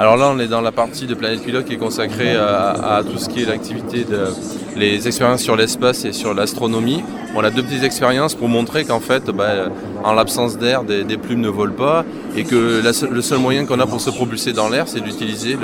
[0.01, 3.19] Alors là, on est dans la partie de Planète Pilote qui est consacrée à, tout
[3.19, 4.29] ce qui est l'activité de
[4.75, 7.03] les expériences sur l'espace et sur l'astronomie.
[7.35, 9.67] On a deux petites expériences pour montrer qu'en fait, bah,
[10.03, 12.03] en l'absence d'air, des, plumes ne volent pas
[12.35, 15.55] et que le seul moyen qu'on a pour se propulser dans l'air, c'est d'utiliser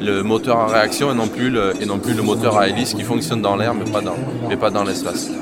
[0.00, 3.74] le, moteur à réaction et non, plus le, moteur à hélice qui fonctionne dans l'air
[3.74, 5.32] mais pas dans l'espace.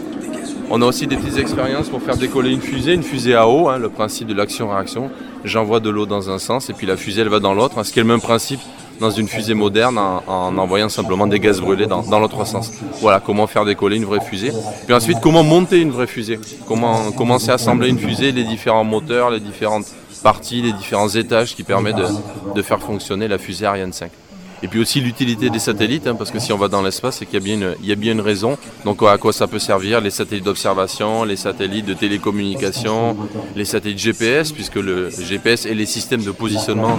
[0.70, 3.68] On a aussi des petites expériences pour faire décoller une fusée, une fusée à eau,
[3.68, 5.10] hein, le principe de l'action-réaction.
[5.44, 7.90] J'envoie de l'eau dans un sens et puis la fusée elle va dans l'autre, ce
[7.90, 8.60] qui est le même principe
[9.00, 12.72] dans une fusée moderne en, envoyant simplement des gaz brûlés dans, l'autre sens.
[13.00, 14.52] Voilà comment faire décoller une vraie fusée.
[14.84, 18.84] Puis ensuite comment monter une vraie fusée, comment commencer à assembler une fusée, les différents
[18.84, 19.86] moteurs, les différentes
[20.22, 21.96] parties, les différents étages qui permettent
[22.54, 24.10] de faire fonctionner la fusée Ariane 5.
[24.62, 27.26] Et puis aussi l'utilité des satellites, hein, parce que si on va dans l'espace, c'est
[27.26, 28.58] qu'il il y a bien une raison.
[28.84, 33.16] Donc à quoi ça peut servir Les satellites d'observation, les satellites de télécommunication,
[33.54, 36.98] les satellites GPS, puisque le GPS et les systèmes de positionnement,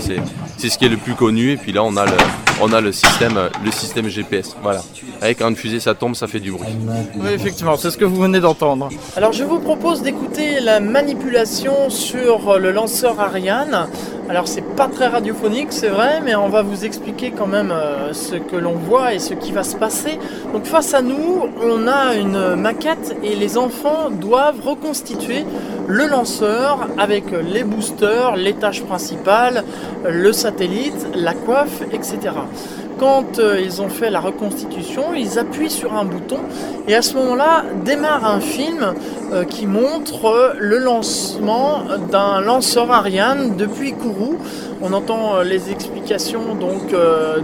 [0.57, 1.51] c'est ce qui est le plus connu.
[1.51, 2.17] Et puis là, on a le,
[2.61, 4.55] on a le système, le système GPS.
[4.61, 4.81] Voilà.
[5.21, 6.67] Avec quand une fusée ça tombe, ça fait du bruit.
[7.15, 8.89] Oui, effectivement, c'est ce que vous venez d'entendre.
[9.15, 13.87] Alors je vous propose d'écouter la manipulation sur le lanceur Ariane.
[14.29, 18.13] Alors c'est pas très radiophonique, c'est vrai, mais on va vous expliquer quand même euh,
[18.13, 20.19] ce que l'on voit et ce qui va se passer.
[20.53, 25.45] Donc face à nous, on a une maquette et les enfants doivent reconstituer
[25.89, 29.63] le lanceur avec les boosters, l'étage principal,
[30.07, 32.31] le satellite, la coiffe, etc
[32.99, 36.39] quand euh, ils ont fait la reconstitution, ils appuient sur un bouton
[36.87, 38.93] et à ce moment-là démarre un film
[39.31, 44.37] euh, qui montre euh, le lancement d'un lanceur Ariane depuis Kourou.
[44.81, 46.95] On entend les explications donc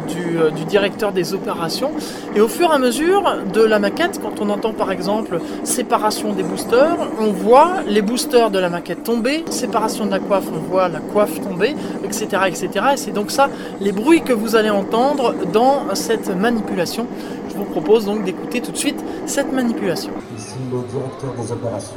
[0.07, 1.91] du, directeur des opérations
[2.33, 6.31] et au fur et à mesure de la maquette, quand on entend par exemple séparation
[6.31, 10.59] des boosters, on voit les boosters de la maquette tomber, séparation de la coiffe, on
[10.71, 12.69] voit la coiffe tomber, etc., etc.
[12.93, 13.49] Et c'est donc ça
[13.81, 17.07] les bruits que vous allez entendre dans cette manipulation.
[17.49, 20.11] Je vous propose donc d'écouter tout de suite cette manipulation.
[20.37, 21.95] Ici le directeur des opérations.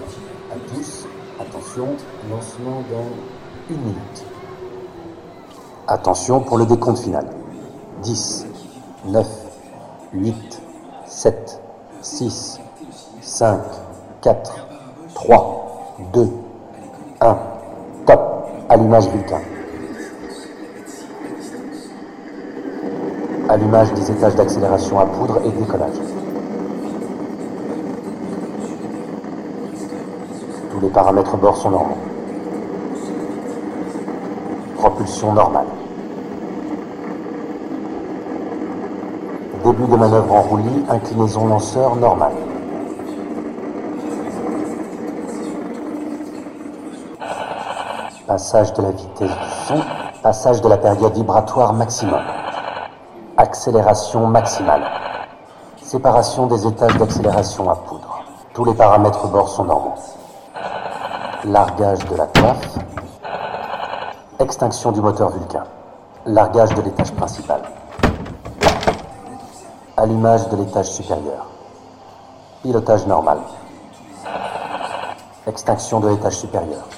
[0.50, 1.06] À tous,
[1.40, 1.88] attention,
[2.30, 4.24] lancement dans une minute.
[5.87, 7.26] Attention pour le décompte final.
[8.02, 8.46] 10,
[9.06, 9.26] 9,
[10.12, 10.62] 8,
[11.06, 11.61] 7,
[12.02, 12.61] 6,
[13.20, 13.61] 5,
[14.22, 14.66] 4,
[15.14, 16.28] 3, 2,
[17.20, 17.38] 1.
[18.06, 18.20] Top.
[18.68, 19.40] Allumage Vulcain.
[23.48, 25.96] Allumage des étages d'accélération à poudre et décollage.
[30.70, 31.96] Tous les paramètres bord sont normaux.
[34.76, 35.66] Propulsion normale.
[39.64, 42.32] Début de manœuvre en roulis, inclinaison lanceur normale.
[48.26, 49.80] Passage de la vitesse du son,
[50.22, 52.20] passage de la période vibratoire maximum.
[53.40, 54.83] Accélération maximale.
[55.81, 58.24] Séparation des étages d'accélération à poudre.
[58.53, 59.94] Tous les paramètres bord sont normaux.
[61.44, 62.79] Largage de la coiffe.
[64.40, 65.62] Extinction du moteur Vulcain.
[66.27, 67.62] Largage de l'étage principal.
[69.96, 71.46] Allumage de l'étage supérieur.
[72.64, 73.38] Pilotage normal.
[75.46, 76.88] Extinction de l'étage supérieur.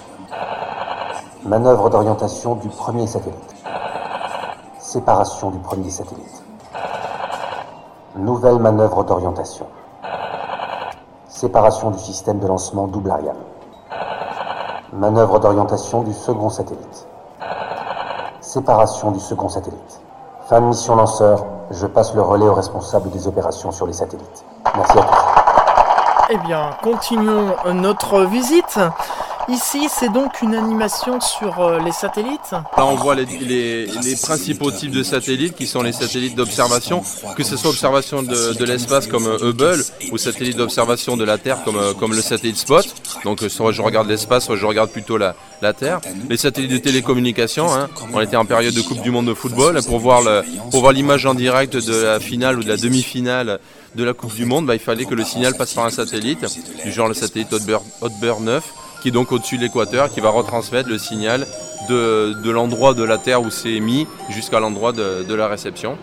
[1.44, 3.59] Manœuvre d'orientation du premier satellite.
[4.90, 6.42] Séparation du premier satellite.
[8.16, 9.68] Nouvelle manœuvre d'orientation.
[11.28, 13.36] Séparation du système de lancement double Ariane.
[14.92, 17.06] Manœuvre d'orientation du second satellite.
[18.40, 20.00] Séparation du second satellite.
[20.48, 24.44] Fin de mission lanceur, je passe le relais au responsable des opérations sur les satellites.
[24.74, 26.30] Merci à tous.
[26.30, 28.80] Eh bien, continuons notre visite.
[29.50, 32.52] Ici, c'est donc une animation sur euh, les satellites.
[32.52, 33.88] Là, on voit les,
[34.22, 37.02] principaux types de satellites qui sont les satellites d'observation,
[37.36, 39.82] que ce soit observation de, l'espace comme euh, Hubble
[40.12, 42.86] ou satellite d'observation de la Terre comme, euh, comme le satellite Spot.
[43.24, 46.00] Donc, soit je regarde l'espace, soit je regarde plutôt la, la Terre.
[46.28, 49.80] Les satellites de télécommunication, hein, on était en période de Coupe du Monde de football.
[49.82, 50.22] Pour voir
[50.70, 53.58] pour voir l'image en direct de la finale ou de la demi-finale
[53.96, 56.46] de la Coupe du Monde, bah, il fallait que le signal passe par un satellite,
[56.84, 58.62] du genre le satellite Hotbird 9,
[59.00, 61.46] qui est donc au-dessus de l'équateur, qui va retransmettre le signal
[61.88, 65.96] de, l'endroit de la Terre où c'est émis jusqu'à l'endroit de, la réception.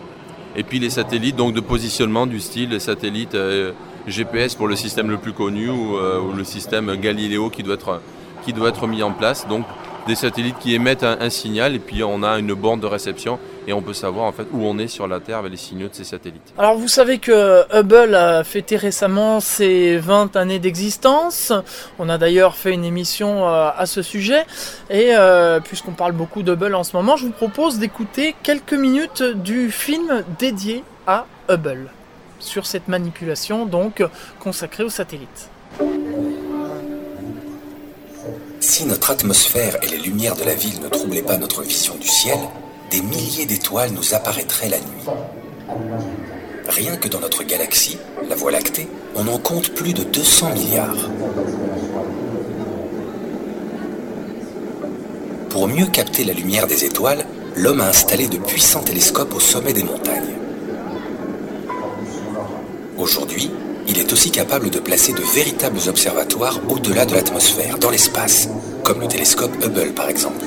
[0.56, 3.72] Et puis les satellites donc de positionnement du style les satellites euh,
[4.06, 7.76] GPS pour le système le plus connu ou, euh, le système Galileo qui doit
[8.68, 9.46] être mis en place.
[9.46, 9.64] Donc
[10.06, 13.74] des satellites qui émettent un signal et puis on a une borne de réception et
[13.74, 15.94] on peut savoir en fait où on est sur la Terre avec les signaux de
[15.94, 16.54] ces satellites.
[16.56, 21.52] Alors vous savez que Hubble a fêté récemment ses 20 années d'existence.
[21.98, 24.46] On a d'ailleurs fait une émission euh, à ce sujet.
[24.88, 29.22] Et euh, puisqu'on parle beaucoup d'Hubble en ce moment, je vous propose d'écouter quelques minutes
[29.22, 31.90] du film dédié à Hubble.
[32.40, 34.02] Sur cette manipulation donc
[34.40, 35.50] consacrée aux satellites.
[38.60, 42.08] Si notre atmosphère et les lumières de la ville ne troublaient pas notre vision du
[42.08, 42.38] ciel,
[42.90, 45.06] des milliers d'étoiles nous apparaîtraient la nuit.
[46.68, 47.98] Rien que dans notre galaxie,
[48.28, 51.10] la Voie lactée, on en compte plus de 200 milliards.
[55.50, 57.24] Pour mieux capter la lumière des étoiles,
[57.56, 60.34] l'homme a installé de puissants télescopes au sommet des montagnes.
[62.96, 63.50] Aujourd'hui,
[63.86, 68.48] il est aussi capable de placer de véritables observatoires au-delà de l'atmosphère, dans l'espace,
[68.84, 70.44] comme le télescope Hubble par exemple.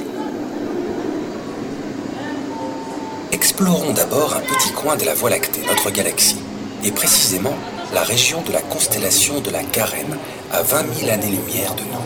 [3.41, 6.43] Explorons d'abord un petit coin de la Voie lactée, notre galaxie,
[6.83, 7.55] et précisément
[7.91, 10.15] la région de la constellation de la Carène,
[10.51, 12.05] à 20 000 années-lumière de nous.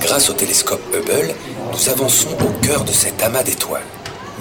[0.00, 1.34] Grâce au télescope Hubble,
[1.72, 3.80] nous avançons au cœur de cet amas d'étoiles,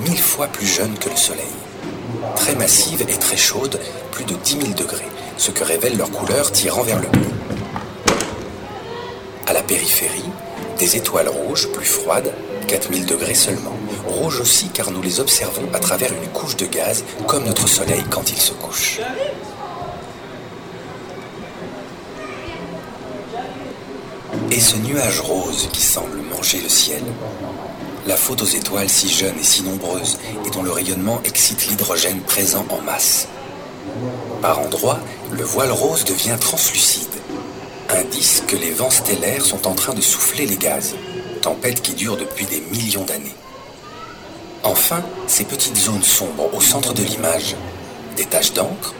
[0.05, 1.55] mille fois plus jeune que le Soleil.
[2.35, 3.79] Très massive et très chaude,
[4.11, 7.29] plus de 10 000 degrés, ce que révèle leur couleur tirant vers le bleu.
[9.47, 10.29] À la périphérie,
[10.77, 12.33] des étoiles rouges plus froides,
[12.67, 13.78] 4000 degrés seulement.
[14.09, 18.03] Rouges aussi car nous les observons à travers une couche de gaz, comme notre Soleil
[18.09, 18.99] quand il se couche.
[24.51, 27.03] Et ce nuage rose qui semble manger le ciel
[28.07, 32.21] La faute aux étoiles si jeunes et si nombreuses, et dont le rayonnement excite l'hydrogène
[32.21, 33.27] présent en masse.
[34.41, 34.99] Par endroits,
[35.31, 37.13] le voile rose devient translucide,
[37.89, 40.95] indice que les vents stellaires sont en train de souffler les gaz,
[41.41, 43.35] tempête qui dure depuis des millions d'années.
[44.63, 47.55] Enfin, ces petites zones sombres au centre de l'image,
[48.17, 48.93] des taches d'encre?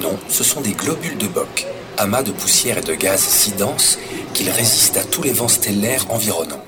[0.00, 1.66] Non, ce sont des globules de Bock,
[1.98, 3.98] amas de poussière et de gaz si denses
[4.32, 6.64] qu'ils résistent à tous les vents stellaires environnants.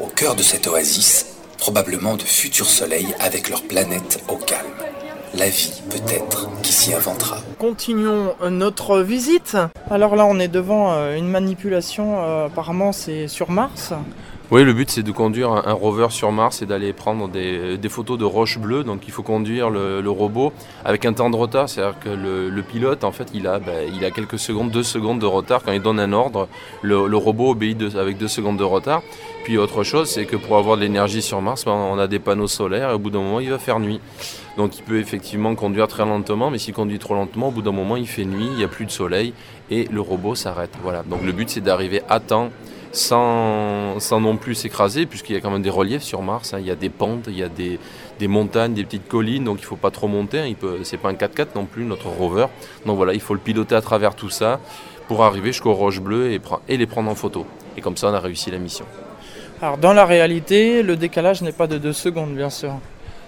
[0.00, 1.26] Au cœur de cette oasis,
[1.58, 4.66] probablement de futurs soleils avec leurs planètes au calme.
[5.34, 7.38] La vie, peut-être, qui s'y inventera.
[7.58, 9.56] Continuons notre visite.
[9.90, 13.92] Alors là, on est devant euh, une manipulation, euh, apparemment c'est sur Mars.
[14.52, 18.18] Oui, le but c'est de conduire un, rover sur Mars et d'aller prendre des, photos
[18.18, 18.82] de roches bleues.
[18.82, 20.52] Donc il faut conduire le, robot
[20.84, 21.68] avec un temps de retard.
[21.68, 25.20] C'est-à-dire que le, pilote, en fait, il a, ben, il a quelques secondes, deux secondes
[25.20, 25.62] de retard.
[25.62, 26.48] Quand il donne un ordre,
[26.82, 29.02] le, robot obéit avec deux secondes de retard.
[29.44, 32.18] Puis autre chose, c'est que pour avoir de l'énergie sur Mars, ben, on a des
[32.18, 34.00] panneaux solaires et au bout d'un moment, il va faire nuit.
[34.56, 37.70] Donc il peut effectivement conduire très lentement, mais s'il conduit trop lentement, au bout d'un
[37.70, 39.32] moment, il fait nuit, il n'y a plus de soleil
[39.70, 40.72] et le robot s'arrête.
[40.82, 41.04] Voilà.
[41.04, 42.50] Donc le but, c'est d'arriver à temps
[42.92, 46.54] sans, non plus s'écraser, puisqu'il y a quand même des reliefs sur Mars.
[46.54, 46.58] hein.
[46.60, 47.78] Il y a des pentes, il y a des,
[48.28, 50.40] montagnes, des petites collines, donc il ne faut pas trop monter.
[50.40, 50.52] hein.
[50.82, 52.46] C'est pas un 4x4 non plus, notre rover.
[52.86, 54.60] Donc voilà, il faut le piloter à travers tout ça
[55.08, 57.46] pour arriver jusqu'aux roches bleues et, et les prendre en photo.
[57.76, 58.84] Et comme ça, on a réussi la mission.
[59.62, 62.72] Alors dans la réalité, le décalage n'est pas de 2 secondes, bien sûr.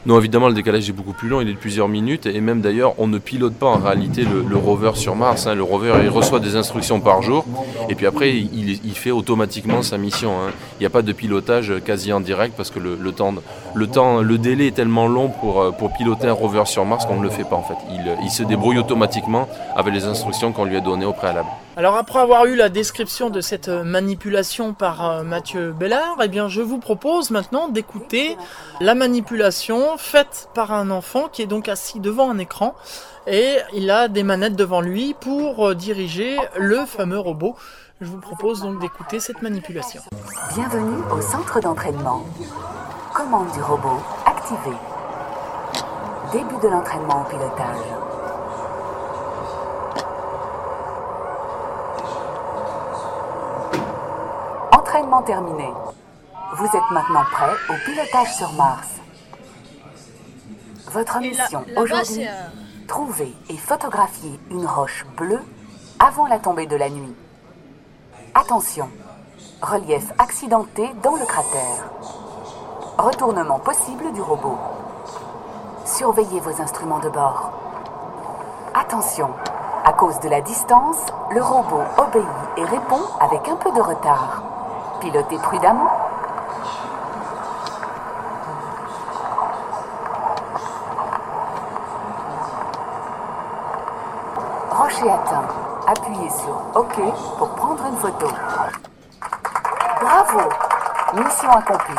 [0.05, 2.61] Non, évidemment, le décalage est beaucoup plus long, il est de plusieurs minutes, et même
[2.61, 5.47] d'ailleurs, on ne pilote pas en réalité le, rover sur Mars.
[5.47, 5.55] Hein.
[5.55, 7.45] Le rover, il reçoit des instructions par jour,
[7.89, 10.33] et puis après, il, fait automatiquement sa mission.
[10.33, 10.51] Hein.
[10.79, 15.07] Il n'y a pas de pilotage quasi en direct, parce que le, délai est tellement
[15.07, 17.63] long pour, euh, pour piloter un rover sur Mars qu'on ne le fait pas en
[17.63, 17.77] fait.
[17.91, 21.49] Il, il se débrouille automatiquement avec les instructions qu'on lui a données au préalable.
[21.75, 26.49] Alors après avoir eu la description de cette manipulation par euh, Mathieu Bellard, eh bien
[26.49, 28.37] je vous propose maintenant d'écouter
[28.81, 32.75] la manipulation faite par un enfant qui est donc assis devant un écran
[33.27, 37.57] et il a des manettes devant lui pour euh, diriger le fameux robot.
[38.01, 40.03] Je vous propose donc d'écouter cette manipulation.
[40.55, 42.25] Bienvenue au centre d'entraînement.
[43.15, 44.77] Commande du robot activée.
[46.33, 47.77] Début de l'entraînement au pilotage.
[54.73, 55.69] Entraînement terminé.
[56.57, 59.02] Vous êtes maintenant prêt au pilotage sur Mars.
[60.93, 62.49] Votre mission aujourd'hui, euh,
[62.87, 65.41] trouver et photographier une roche bleue
[65.99, 67.15] avant la tombée de la nuit.
[68.35, 68.91] Attention,
[69.63, 71.91] relief accidenté dans le cratère.
[72.99, 74.59] Retournement possible du robot.
[75.87, 77.53] Surveillez vos instruments de bord.
[78.75, 79.31] Attention,
[79.87, 82.27] à cause de la distance, le robot obéit
[82.59, 84.43] et répond avec un peu de retard.
[85.01, 86.02] Pilotez prudemment.
[96.23, 98.27] Appuyez sur OK pour prendre une photo.
[100.01, 100.51] Bravo
[101.15, 101.95] Mission accomplie.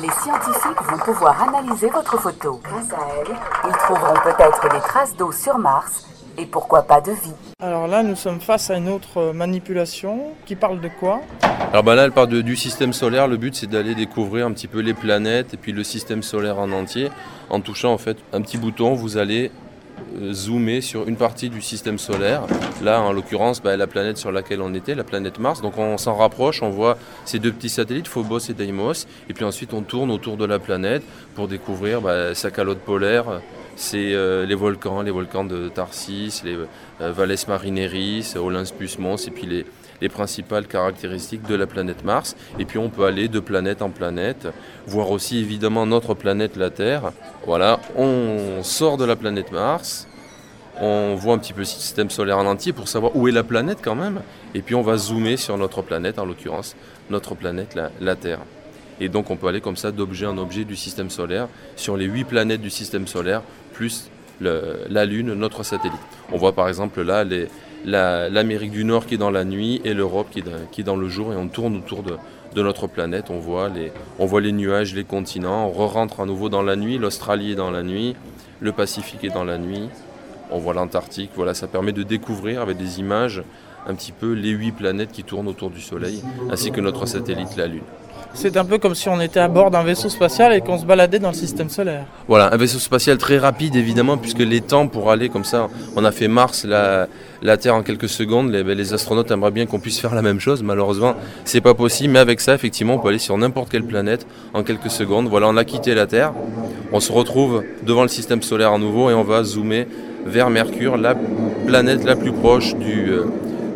[0.00, 2.60] Les scientifiques vont pouvoir analyser votre photo.
[2.62, 3.34] Grâce à elle,
[3.66, 6.06] ils trouveront peut-être des traces d'eau sur Mars
[6.36, 7.34] et pourquoi pas de vie.
[7.60, 11.20] Alors là, nous sommes face à une autre manipulation qui parle de quoi?
[11.72, 13.28] Alors bah là, elle parle du système solaire.
[13.28, 16.58] Le but, c'est d'aller découvrir un petit peu les planètes et puis le système solaire
[16.58, 17.10] en entier.
[17.50, 19.67] En touchant en fait un petit bouton, vous allez euh,
[20.32, 22.42] zoomer sur une partie du système solaire.
[22.82, 25.62] Là, en l'occurrence, bah, la planète sur laquelle on était, la planète Mars.
[25.62, 29.06] Donc on s'en rapproche, on voit ces deux petits satellites, Phobos et Deimos.
[29.28, 31.02] Et puis ensuite, on tourne autour de la planète
[31.34, 33.40] pour découvrir bah, sa calotte polaire,
[33.78, 36.56] c'est euh, les volcans, les volcans de Tarsis, les
[37.00, 39.64] euh, Valles Marineris, Olympus Mons, et puis les,
[40.00, 42.36] les principales caractéristiques de la planète Mars.
[42.58, 44.48] Et puis on peut aller de planète en planète,
[44.86, 47.12] voir aussi évidemment notre planète, la Terre.
[47.46, 50.06] Voilà, on sort de la planète Mars,
[50.80, 53.42] on voit un petit peu le système solaire en entier pour savoir où est la
[53.44, 54.20] planète quand même.
[54.54, 56.76] Et puis on va zoomer sur notre planète, en l'occurrence
[57.10, 58.40] notre planète, la Terre.
[59.00, 62.04] Et donc on peut aller comme ça d'objet en objet du système solaire sur les
[62.06, 65.98] huit planètes du système solaire, plus la Lune, notre satellite.
[66.32, 67.24] On voit par exemple là
[67.84, 70.40] l'Amérique du Nord qui est dans la nuit et l'Europe qui,
[70.80, 72.16] est dans le jour et on tourne autour de,
[72.62, 73.30] notre planète.
[73.30, 75.68] On voit, les, nuages, les continents.
[75.68, 76.98] On re-rentre à nouveau dans la nuit.
[76.98, 78.16] L'Australie est dans la nuit.
[78.60, 79.88] Le Pacifique est dans la nuit.
[80.50, 81.30] On voit l'Antarctique.
[81.36, 83.44] Voilà, ça permet de découvrir avec des images
[83.86, 87.56] un petit peu les huit planètes qui tournent autour du Soleil, ainsi que notre satellite,
[87.56, 87.82] la Lune.
[88.34, 90.84] C'est un peu comme si on était à bord d'un vaisseau spatial et qu'on se
[90.84, 92.04] baladait dans le système solaire.
[92.28, 96.04] Voilà, un vaisseau spatial très rapide évidemment, puisque les temps pour aller comme ça, on
[96.04, 97.08] a fait Mars, la,
[97.56, 98.50] Terre en quelques secondes.
[98.50, 100.62] Les, les astronautes aimeraient bien qu'on puisse faire la même chose.
[100.62, 101.14] Malheureusement,
[101.44, 102.12] c'est pas possible.
[102.12, 105.28] Mais avec ça, effectivement, on peut aller sur n'importe quelle planète en quelques secondes.
[105.28, 106.32] Voilà, on a quitté la Terre.
[106.92, 109.86] On se retrouve devant le système solaire à nouveau et on va zoomer
[110.26, 111.14] vers Mercure, la
[111.66, 113.24] planète la plus proche du, euh,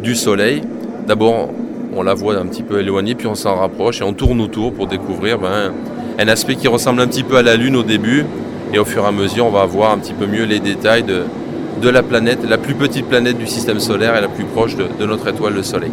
[0.02, 0.62] du Soleil.
[1.06, 1.50] D'abord,
[1.94, 4.72] on la voit un petit peu éloignée, puis on s'en rapproche et on tourne autour
[4.72, 5.72] pour découvrir ben,
[6.18, 8.24] un aspect qui ressemble un petit peu à la Lune au début.
[8.72, 11.02] Et au fur et à mesure, on va voir un petit peu mieux les détails
[11.02, 15.06] de, la planète, la plus petite planète du système solaire et la plus proche de,
[15.06, 15.90] notre étoile, le Soleil.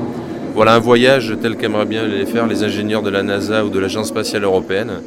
[0.56, 3.80] Voilà un voyage tel qu'aimeraient bien les faire les ingénieurs de la NASA ou de
[3.80, 5.02] l'Agence spatiale européenne.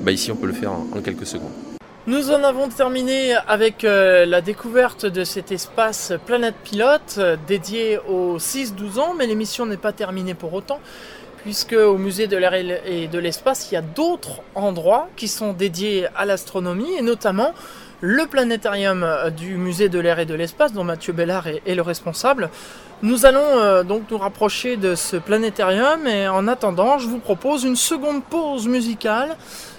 [0.00, 1.77] Ben, ici, on peut le faire en quelques secondes.
[2.08, 7.98] Nous en avons terminé avec euh, la découverte de cet espace Planète Pilote euh, dédié
[7.98, 10.80] aux 6-12 ans, mais l'émission n'est pas terminée pour autant,
[11.42, 15.52] puisque au musée de l'air et de l'espace, il y a d'autres endroits qui sont
[15.52, 17.52] dédiés à l'astronomie, et notamment
[18.00, 21.82] le planétarium euh, du musée de l'air et de l'espace, dont Mathieu Bellard est, le
[21.82, 22.48] responsable.
[23.02, 27.76] Nous allons donc nous rapprocher de ce planétarium, et en attendant, je vous propose une
[27.76, 29.36] seconde pause musicale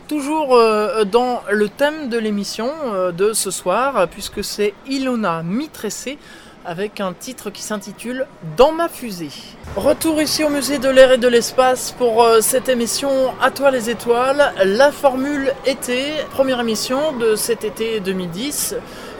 [0.09, 6.17] toujours euh, dans le thème de l'émission euh, de ce soir, puisque c'est Ilona Mitressé
[6.65, 8.25] avec un titre qui s'intitule
[8.57, 9.29] Dans ma fusée.
[9.75, 13.69] Retour ici au musée de l'air et de l'espace pour euh, cette émission À toi
[13.69, 18.75] les étoiles, la formule été, première émission de cet été 2010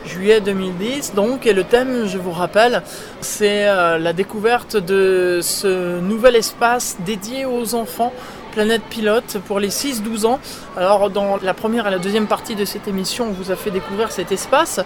[0.06, 2.82] juillet 2010 donc et le thème je vous rappelle
[3.22, 8.14] c'est la découverte de ce nouvel espace dédié aux enfants
[8.52, 10.40] Planète Pilote pour les 6-12 ans.
[10.76, 13.72] Alors dans la première et la deuxième partie de cette émission, on vous a fait
[13.72, 14.80] découvrir cet espace.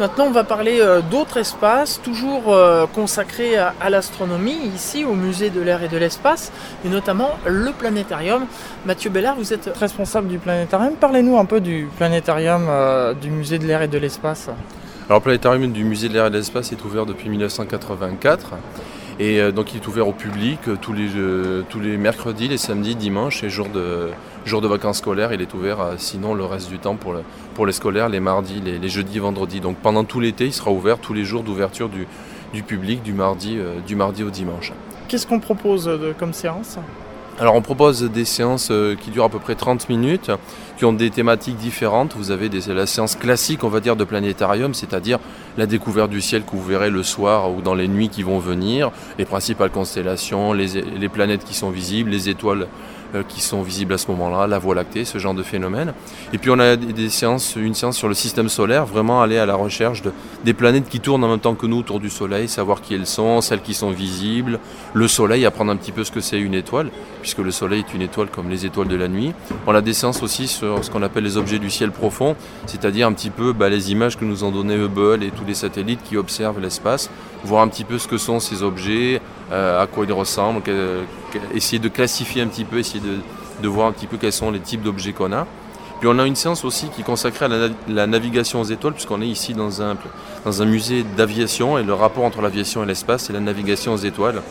[0.00, 5.50] Maintenant, on va parler euh, d'autres espaces, toujours euh, consacrés à, l'astronomie, ici au musée
[5.50, 6.52] de l'air et de l'espace,
[6.86, 8.46] et notamment le planétarium.
[8.86, 10.94] Mathieu Bellard, vous êtes responsable du planétarium.
[10.94, 14.48] Parlez-nous un peu du planétarium euh, du musée de l'air et de l'espace.
[15.10, 18.52] Alors, le planétarium du musée de l'air et de l'espace est ouvert depuis 1984.
[19.18, 21.08] Et donc il est ouvert au public tous les,
[21.68, 24.08] tous les mercredis, les samedis, dimanches et jours de,
[24.44, 25.32] jours de vacances scolaires.
[25.32, 27.22] Il est ouvert sinon le reste du temps pour, le,
[27.54, 29.60] pour les scolaires, les mardis, les, jeudis et vendredis.
[29.60, 32.06] Donc pendant tout l'été, il sera ouvert tous les jours d'ouverture du,
[32.52, 34.72] du, public, du mardi, euh, du mardi au dimanche.
[35.08, 36.78] Qu'est-ce qu'on propose de, comme séance?
[37.40, 40.30] Alors on propose des séances euh, qui durent à peu près 30 minutes,
[40.76, 42.14] qui ont des thématiques différentes.
[42.14, 45.18] Vous avez la séance classique, on va dire, de planétarium, c'est-à-dire
[45.56, 48.38] la découverte du ciel que vous verrez le soir ou dans les nuits qui vont
[48.38, 52.66] venir, les principales constellations, les, les planètes qui sont visibles, les étoiles euh,
[53.28, 55.92] qui sont visibles à ce moment-là, la Voie lactée, ce genre de phénomène.
[56.32, 59.46] Et puis on a des séances, une séance sur le système solaire, vraiment aller à
[59.46, 60.12] la recherche de,
[60.44, 63.06] des planètes qui tournent en même temps que nous autour du Soleil, savoir qui elles
[63.06, 64.58] sont, celles qui sont visibles,
[64.94, 66.90] le Soleil, apprendre un petit peu ce que c'est une étoile,
[67.22, 69.32] puisque le Soleil est une étoile comme les étoiles de la nuit.
[69.66, 72.36] On a des séances aussi sur ce qu'on appelle les objets du ciel profond,
[72.66, 75.54] c'est-à-dire un petit peu bah, les images que nous ont donné Hubble et tous les
[75.54, 77.10] satellites qui observent l'espace,
[77.44, 79.20] voir un petit peu ce que sont ces objets,
[79.52, 80.62] euh, à quoi ils ressemblent,
[81.54, 84.60] essayer de classifier un petit peu, essayer de, voir un petit peu quels sont les
[84.60, 85.46] types d'objets qu'on a.
[86.00, 87.48] Puis on a une séance aussi qui est consacrée à
[87.88, 89.96] la, navigation aux étoiles, puisqu'on est ici dans un,
[90.44, 93.98] dans un musée d'aviation, et le rapport entre l'aviation et l'espace, c'est la navigation aux
[93.98, 94.42] étoiles.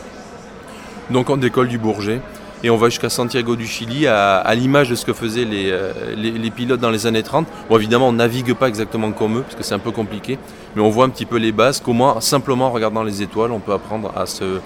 [1.10, 2.20] Donc on décolle du Bourget,
[2.62, 6.30] et on va jusqu'à Santiago du Chili, à, l'image de ce que faisaient euh, les,
[6.32, 7.46] les, pilotes dans les années 30.
[7.68, 10.38] Bon, évidemment, on navigue pas exactement comme eux, parce que c'est un peu compliqué,
[10.76, 13.60] mais on voit un petit peu les bases, comment, simplement en regardant les étoiles, on
[13.60, 14.60] peut apprendre à se,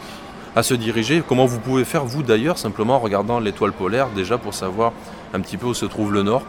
[0.57, 1.23] à se diriger.
[1.27, 4.93] Comment vous pouvez faire, vous d'ailleurs, simplement en regardant l'étoile polaire, déjà pour savoir
[5.33, 6.43] un petit peu où se trouve le Nord.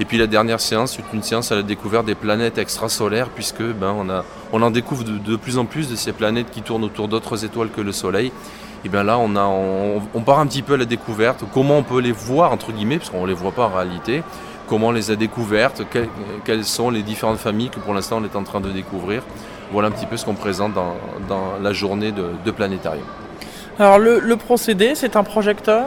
[0.00, 3.62] Et puis la dernière séance, c'est une séance à la découverte des planètes extrasolaires, puisque
[3.62, 6.84] ben, on, a, on en découvre de, plus en plus de ces planètes qui tournent
[6.84, 8.32] autour d'autres étoiles que le Soleil.
[8.84, 11.82] Et bien là, on, a, on, part un petit peu à la découverte, comment on
[11.82, 14.22] peut les voir, entre guillemets, parce qu'on ne les voit pas en réalité,
[14.68, 15.82] comment on les a découvertes,
[16.44, 19.22] quelles, sont les différentes familles que pour l'instant on est en train de découvrir.
[19.72, 20.94] Voilà un petit peu ce qu'on présente dans,
[21.62, 23.04] la journée de, de planétarium.
[23.78, 25.86] Alors le, procédé, c'est un projecteur?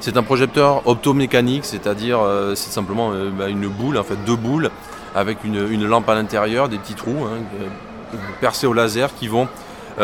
[0.00, 4.36] C'est un projecteur optomécanique, c'est-à-dire euh, c'est simplement euh, bah, une boule, en fait deux
[4.36, 4.70] boules,
[5.14, 9.48] avec une, lampe à l'intérieur, des petits trous hein, euh, percés au laser qui vont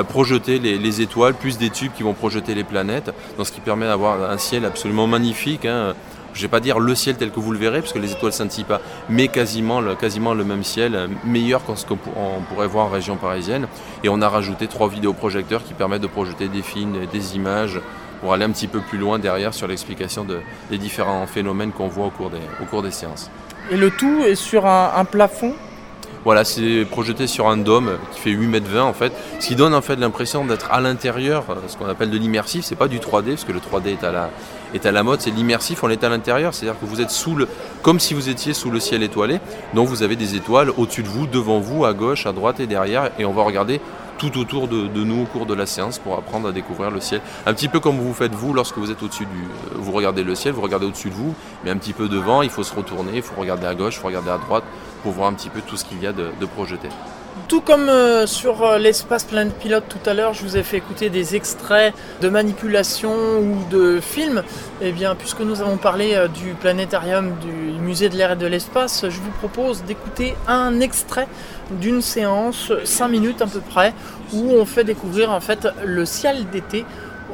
[0.08, 3.86] projeter les, étoiles, plus des tubes qui vont projeter les planètes, donc ce qui permet
[3.86, 5.64] d'avoir un ciel absolument magnifique.
[5.64, 5.94] Hein,
[6.32, 8.12] je ne vais pas dire le ciel tel que vous le verrez, parce que les
[8.12, 12.88] étoiles scintillent pas, mais quasiment le, même ciel, euh, meilleur ce qu'on pourrait voir en
[12.88, 13.66] région parisienne.
[14.04, 17.80] Et on a rajouté trois vidéoprojecteurs qui permettent de projeter des films, des images,
[18.20, 20.26] pour aller un petit peu plus loin derrière sur l'explication
[20.70, 23.30] des différents phénomènes qu'on voit au cours, des, au cours des séances.
[23.70, 25.54] Et le tout est sur un, plafond?
[26.24, 29.56] Voilà, c'est projeté sur un dôme qui fait 8 mètres 20 en fait, ce qui
[29.56, 32.64] donne en fait l'impression d'être à l'intérieur, euh, ce qu'on appelle de l'immersif.
[32.64, 34.30] C'est pas du 3D parce que le 3D est à la,
[34.74, 37.36] est à la mode, c'est l'immersif, on est à l'intérieur, c'est-à-dire que vous êtes sous
[37.36, 37.48] le,
[37.82, 39.40] comme si vous étiez sous le ciel étoilé,
[39.72, 42.66] donc vous avez des étoiles au-dessus de vous, devant vous, à gauche, à droite et
[42.66, 43.80] derrière, et on va regarder
[44.18, 47.22] tout autour de, nous au cours de la séance pour apprendre à découvrir le ciel.
[47.46, 49.38] Un petit peu comme vous faites vous lorsque vous êtes au-dessus du...
[49.38, 51.34] Euh, vous regardez le ciel, vous regardez au-dessus de vous,
[51.64, 54.00] mais un petit peu devant, il faut se retourner, il faut regarder à gauche, il
[54.00, 54.64] faut regarder à droite
[55.02, 56.88] pour voir un petit peu tout ce qu'il y a de, projeté.
[57.48, 60.76] Tout comme euh, sur euh, l'espace Planet Pilote tout à l'heure, je vous ai fait
[60.76, 64.42] écouter des extraits de manipulation ou de films.
[64.80, 68.46] Eh bien, puisque nous avons parlé euh, du planétarium du musée de l'air et de
[68.46, 71.28] l'espace, je vous propose d'écouter un extrait
[71.70, 73.94] d'une séance, 5 minutes à peu près,
[74.32, 76.84] où on fait découvrir en fait le ciel d'été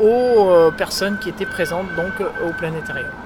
[0.01, 3.26] aux personnes qui étaient présentes donc au planétarium.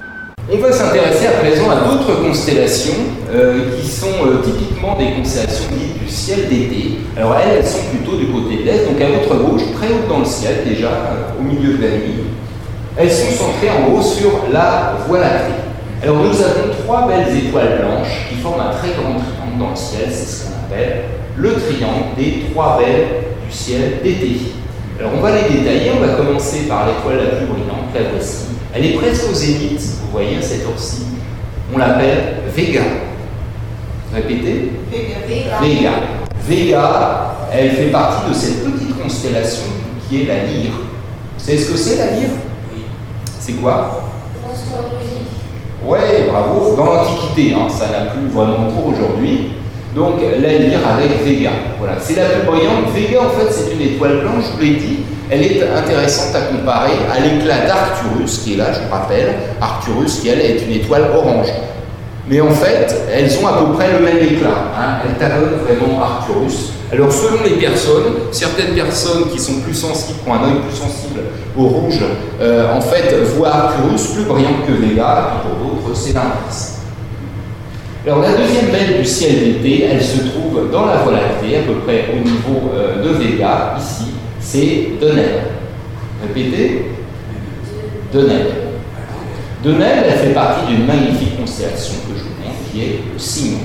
[0.53, 2.94] On va s'intéresser à présent à d'autres constellations
[3.32, 6.98] euh, qui sont euh, typiquement des constellations dites du ciel d'été.
[7.16, 10.09] Alors elles, elles sont plutôt du côté de l'est, donc à votre gauche, très haut
[10.09, 12.24] dans le ciel déjà, euh, au milieu de la nuit.
[12.96, 15.53] Elles sont centrées en haut sur la Voie lactée.
[16.03, 19.76] Alors nous avons trois belles étoiles blanches qui forment un très grand triangle dans le
[19.76, 21.03] ciel, c'est ce qu'on appelle
[21.36, 23.07] le triangle des trois belles
[23.46, 24.51] du ciel d'été.
[24.98, 28.46] Alors on va les détailler, on va commencer par l'étoile la plus brillante, la voici.
[28.72, 31.02] Elle est presque au zénith, vous voyez cette heure-ci.
[31.74, 32.82] On l'appelle Vega.
[34.14, 35.60] Répétez Vega.
[35.60, 35.90] Vega.
[36.46, 39.64] Vega, elle fait partie de cette petite constellation
[40.08, 40.72] qui est la lyre.
[41.38, 42.30] Vous savez ce que c'est la lyre?
[42.74, 42.82] Oui.
[43.38, 44.04] C'est quoi?
[45.84, 46.76] Ouais, bravo.
[46.76, 49.50] Dans l'Antiquité, hein, ça n'a plus vraiment cours aujourd'hui.
[49.94, 51.50] donc la lire avec Vega.
[51.78, 52.90] Voilà, c'est la plus brillante.
[52.94, 54.99] Vega, en fait, c'est une étoile blanche, je vous l'ai dit.
[55.30, 59.34] Elle est intéressante à comparer à l'éclat d'Arcturus, qui est là, je vous rappelle.
[59.60, 61.46] Arcturus, qui elle est une étoile orange.
[62.28, 64.72] Mais en fait, elles ont à peu près le même éclat.
[64.76, 64.98] Hein.
[65.04, 66.72] Elles talonnent vraiment Arcturus.
[66.92, 70.76] Alors, selon les personnes, certaines personnes qui sont plus sensibles, qui ont un œil plus
[70.76, 71.20] sensible
[71.56, 72.00] au rouge,
[72.40, 76.78] euh, en fait, voient Arcturus plus brillant que Vega, et pour d'autres, c'est l'inverse.
[78.04, 81.74] Alors la deuxième belle du ciel d'été, elle se trouve dans la Voie à peu
[81.84, 84.10] près au niveau euh, de Vega, ici,
[84.51, 85.42] c'est Deneb.
[86.22, 86.86] Répétez
[88.12, 88.46] Deneb.
[89.62, 93.59] Deneb, elle fait partie d'une magnifique constellation que je vous montre, qui est le cygne.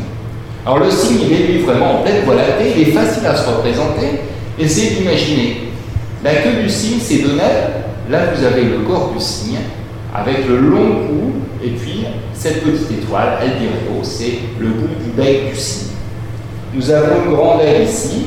[0.64, 3.50] Alors le cygne, il est lui vraiment en pleine Voie il est facile à se
[3.50, 4.22] représenter,
[4.60, 5.58] essayez d'imaginer.
[6.24, 7.40] La queue du cygne, c'est Deneb,
[8.12, 9.58] là vous avez le corps du cygne,
[10.14, 11.32] avec le long cou,
[11.64, 12.06] et puis
[12.36, 15.94] cette petite étoile, Albireo, c'est le bout du bec du cygne.
[16.76, 18.26] Nous avons une grande aile ici,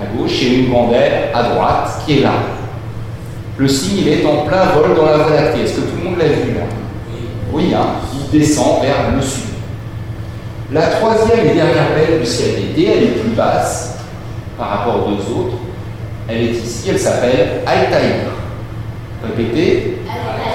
[0.00, 2.32] à gauche, et une aile à droite, qui est là.
[3.56, 5.62] Le cygne, il est en plein vol dans la Voie lactée.
[5.62, 6.62] Est-ce que tout le monde l'a vu là?
[7.52, 9.50] Oui, hein, il descend vers le sud.
[10.72, 13.98] La troisième et dernière belle du ciel d'été, elle est plus basse
[14.56, 15.56] par rapport aux deux autres.
[16.28, 18.30] Elle est ici, elle s'appelle Altaïr.
[19.24, 19.98] Répétez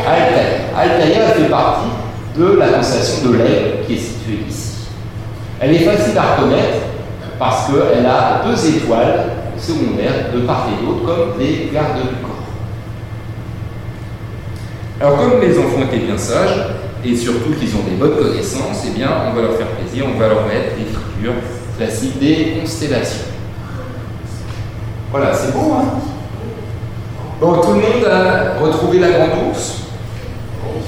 [0.08, 0.62] Altaïr.
[0.76, 1.90] Altaïr fait partie
[2.38, 4.72] de la constellation de l'aigle qui est située ici.
[5.60, 6.85] Elle est facile à reconnaître
[7.38, 12.32] parce qu'elle a deux étoiles secondaires de part et d'autre comme des gardes du corps.
[15.00, 16.68] Alors comme les enfants étaient bien sages,
[17.04, 20.20] et surtout qu'ils ont des bonnes connaissances, eh bien on va leur faire plaisir, on
[20.20, 21.34] va leur mettre des figures
[21.78, 23.26] classiques des constellations.
[25.12, 25.86] Voilà, c'est beau, hein?
[27.40, 29.85] Bon, tout le monde a retrouvé la grande ours?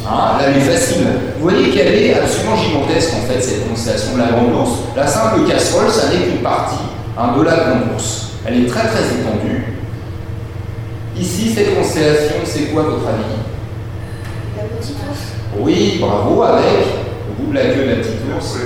[0.05, 1.07] Hein, là, elle est facile.
[1.37, 4.79] Vous voyez qu'elle est absolument gigantesque, en fait, cette constellation de la Grande Ourse.
[4.95, 6.83] La simple casserole, ça n'est qu'une partie
[7.17, 8.31] hein, de la Grande Ourse.
[8.45, 9.73] Elle est très très étendue.
[11.19, 13.35] Ici, cette constellation, c'est quoi, votre avis?
[14.55, 15.19] La petite ours.
[15.59, 16.85] Oui, bravo, avec,
[17.29, 18.57] au bout de la queue de la petite ours,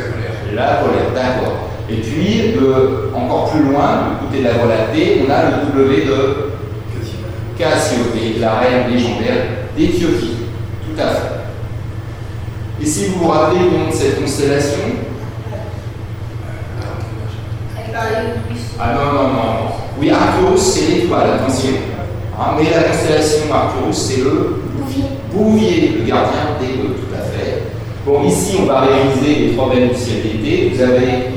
[0.53, 1.69] la polaire, d'accord.
[1.89, 2.55] Et puis,
[3.15, 6.51] encore plus loin, du côté de la Voie lactée, on a le W de
[7.57, 9.45] Cassiopée, la reine légendaire
[9.77, 10.30] d'Éthiopie.
[11.01, 12.81] À.
[12.81, 14.79] Et si vous vous rappelez le de cette constellation
[18.79, 19.71] Ah non, non, non.
[19.99, 21.73] Oui, Arcturus, c'est l'étoile, attention.
[22.39, 24.63] Hein, mais la constellation Arcturus, c'est le
[25.31, 25.99] Bouvier.
[25.99, 27.63] Le gardien des bœufs, tout à fait.
[28.05, 30.71] Bon, ici, on va réaliser les trois belles du ciel d'été.
[30.73, 31.31] Vous avez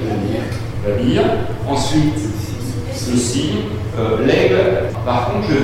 [0.87, 1.23] la lyre,
[1.69, 2.15] ensuite
[3.11, 3.57] le cygne,
[3.99, 4.57] euh, l'aigle.
[5.05, 5.61] Par contre, je vais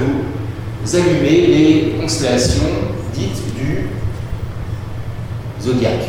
[0.84, 2.62] vous allumer les constellations
[3.14, 3.88] dites du
[5.60, 6.08] zodiaque.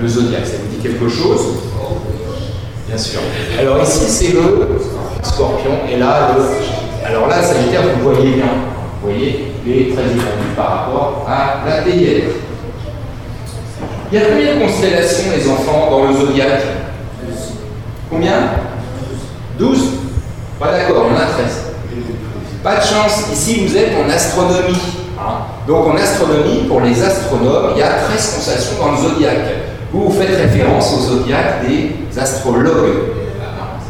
[0.00, 1.40] Le zodiaque, ça vous dit quelque chose?
[2.86, 3.20] Bien sûr.
[3.58, 4.80] Alors ici, c'est le
[5.22, 7.06] scorpion, et là, le...
[7.06, 8.46] Alors là, Sagittaire, vous voyez bien.
[9.00, 12.30] Vous voyez, il est très étendu par rapport à la théière.
[14.10, 16.62] Il y a combien de constellations, les enfants, dans le zodiaque?
[18.10, 18.32] Combien?
[19.58, 19.90] 12
[20.58, 21.44] Pas d'accord, on a 13.
[22.62, 24.97] Pas de chance, ici vous êtes en astronomie.
[25.28, 25.42] Hein.
[25.66, 29.36] Donc en astronomie, pour les astronomes, il y a 13 constellations dans le zodiaque.
[29.92, 32.94] Vous, faites référence au zodiaque des astrologues.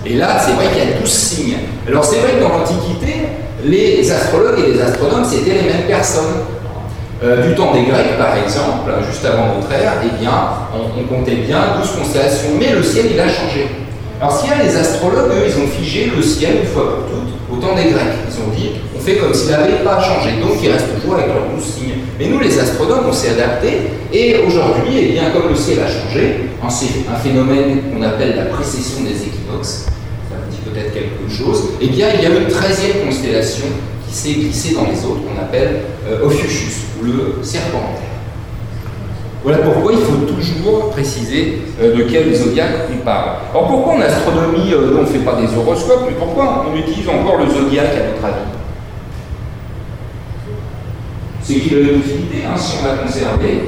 [0.07, 1.59] Et là, c'est vrai qu'il y a 12 signes.
[1.87, 3.29] Alors c'est vrai que dans l'Antiquité,
[3.65, 6.45] les astrologues et les astronomes, c'était les mêmes personnes.
[7.21, 10.31] Euh, du temps des Grecs, par exemple, juste avant notre ère, eh bien,
[10.73, 13.67] on, on comptait bien 12 constellations, mais le ciel, il a changé.
[14.21, 17.07] Alors s'il y a les astrologues, eux, ils ont figé le ciel une fois pour
[17.07, 18.19] toutes au temps des Grecs.
[18.29, 21.29] Ils ont dit, on fait comme s'il n'avait pas changé, donc il reste toujours avec
[21.29, 21.95] leurs douze signes.
[22.19, 23.69] Mais nous, les astronomes, on s'est adapté,
[24.13, 28.47] et aujourd'hui, eh bien, comme le ciel a changé, c'est un phénomène qu'on appelle la
[28.47, 29.87] précession des équinoxes,
[30.29, 33.67] ça vous dit peut-être quelque chose, eh bien, il y a une treizième constellation
[34.09, 38.08] qui s'est glissée dans les autres, qu'on appelle euh, Ophiuchus, ou le serpentaire.
[39.49, 43.31] Voilà pourquoi il faut toujours préciser euh, de quel zodiaque on parle.
[43.51, 47.09] Alors pourquoi en astronomie, euh, on ne fait pas des horoscopes, mais pourquoi on utilise
[47.09, 48.45] encore le zodiaque à votre avis?
[51.41, 53.63] C'est qu'il a une utilité, hein, si on l'a conservé.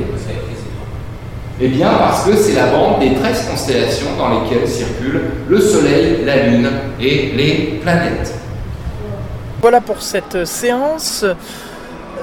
[1.63, 6.19] Eh bien parce que c'est la bande des 13 constellations dans lesquelles circulent le Soleil,
[6.27, 6.69] la Lune
[7.01, 8.35] et les planètes.
[9.63, 11.25] Voilà pour cette séance.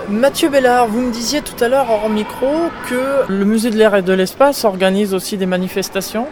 [0.09, 3.93] Mathieu Bellard, vous me disiez tout à l'heure hors micro que le musée de l'air
[3.93, 6.27] et de l'espace organise aussi des manifestations.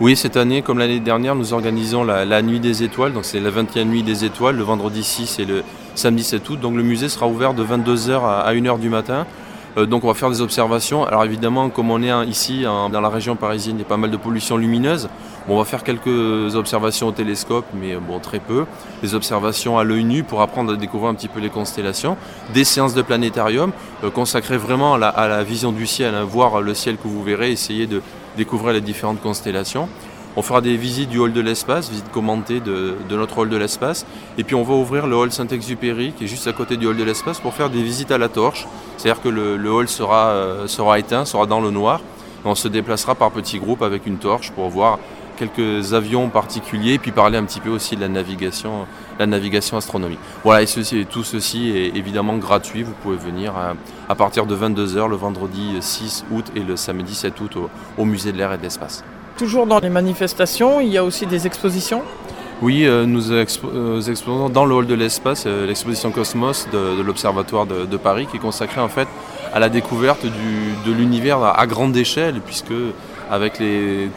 [0.00, 3.12] Oui, cette année, comme l'année dernière, nous organisons la, Nuit des Étoiles.
[3.12, 5.64] Donc c'est la 20e Nuit des Étoiles, le vendredi 6 et le
[5.96, 6.60] samedi 7 août.
[6.60, 9.26] Donc le musée sera ouvert de 22h à 1h du matin.
[9.76, 11.04] Euh, donc on va faire des observations.
[11.04, 14.12] Alors évidemment, comme on est ici dans la région parisienne, il y a pas mal
[14.12, 15.08] de pollution lumineuse.
[15.54, 18.66] On va faire quelques observations au télescope, mais bon, très peu.
[19.02, 22.16] Des observations à l'œil nu pour apprendre à découvrir un petit peu les constellations.
[22.52, 23.72] Des séances de planétarium
[24.04, 27.50] euh, consacrées vraiment à la, vision du ciel, hein, voir le ciel que vous verrez,
[27.50, 28.02] essayer de
[28.36, 29.88] découvrir les différentes constellations.
[30.36, 34.06] On fera des visites du hall de l'espace, visites commentées de, notre hall de l'espace.
[34.36, 36.96] Et puis on va ouvrir le hall Saint-Exupéry qui est juste à côté du hall
[36.96, 38.68] de l'espace pour faire des visites à la torche.
[38.98, 42.00] C'est-à-dire que le, hall euh, sera éteint, sera dans le noir.
[42.44, 44.98] on se déplacera par petits groupes avec une torche pour voir
[45.38, 48.86] quelques avions particuliers, puis parler un petit peu aussi de la navigation,
[49.18, 50.18] la navigation astronomique.
[50.44, 52.82] Voilà, et, ceci, tout ceci est évidemment gratuit.
[52.82, 53.54] Vous pouvez venir
[54.08, 57.56] à, partir de 22h le vendredi 6 août et le samedi 7 août
[57.96, 59.04] au, musée de l'air et de l'espace.
[59.36, 62.02] Toujours dans les manifestations, il y a aussi des expositions?
[62.60, 67.66] Oui, euh, nous euh, exposons dans le hall de l'espace euh, l'exposition Cosmos de, l'Observatoire
[67.66, 69.06] de, Paris qui est consacrée en fait
[69.52, 72.72] à la découverte de l'univers à, grande échelle puisque
[73.30, 73.60] avec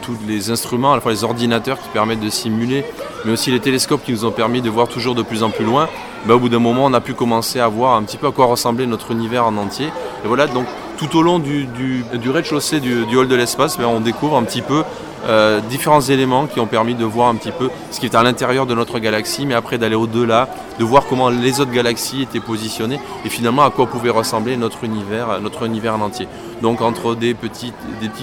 [0.00, 2.84] tous les instruments, à la fois les ordinateurs qui permettent de simuler,
[3.24, 5.64] mais aussi les télescopes qui nous ont permis de voir toujours de plus en plus
[5.64, 5.88] loin,
[6.26, 8.32] ben, au bout d'un moment on a pu commencer à voir un petit peu à
[8.32, 9.86] quoi ressemblait notre univers en entier.
[10.24, 11.66] Et voilà, donc tout au long du,
[12.12, 14.82] rez-de-chaussée du, hall de l'espace, ben, on découvre un petit peu
[15.26, 18.22] euh, différents éléments qui ont permis de voir un petit peu ce qui est à
[18.22, 20.48] l'intérieur de notre galaxie, mais après d'aller au-delà,
[20.78, 24.84] de voir comment les autres galaxies étaient positionnées et finalement à quoi pouvait ressembler notre
[24.84, 26.26] univers, notre univers en entier.
[26.62, 27.72] Donc entre des petits,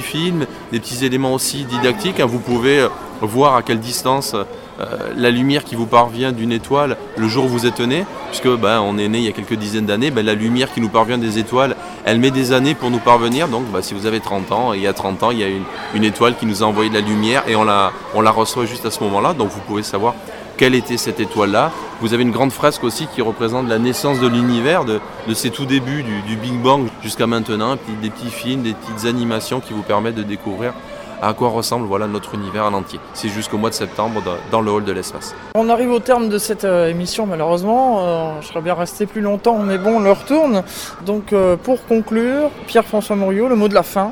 [0.01, 2.87] films, des petits éléments aussi didactiques, hein, vous pouvez euh,
[3.21, 4.85] voir à quelle distance euh,
[5.17, 8.79] la lumière qui vous parvient d'une étoile le jour où vous êtes né, puisque ben,
[8.79, 11.17] on est né il y a quelques dizaines d'années, ben, la lumière qui nous parvient
[11.17, 11.75] des étoiles,
[12.05, 13.49] elle met des années pour nous parvenir.
[13.49, 15.49] Donc ben, si vous avez 30 ans, il y a 30 ans, il y a
[15.93, 18.65] une, étoile qui nous a envoyé de la lumière et on la, on la reçoit
[18.65, 19.33] juste à ce moment-là.
[19.33, 20.15] Donc vous pouvez savoir
[20.59, 21.71] quelle était cette étoile-là.
[22.01, 24.99] Vous avez une grande fresque aussi qui représente la naissance de l'univers, de,
[25.33, 29.71] ses tout débuts, du, Big Bang jusqu'à maintenant, des petits films, des petites animations qui
[29.71, 30.73] vous permettent de découvrir
[31.21, 32.99] à quoi ressemble voilà, notre univers en entier.
[33.13, 35.33] C'est jusqu'au mois de septembre dans le hall de l'espace.
[35.55, 37.99] On arrive au terme de cette euh, émission malheureusement.
[37.99, 40.63] Euh, je serais bien resté plus longtemps, mais bon, l'heure tourne.
[41.05, 44.11] Donc euh, pour conclure, Pierre-François Mouriot, le mot de la fin.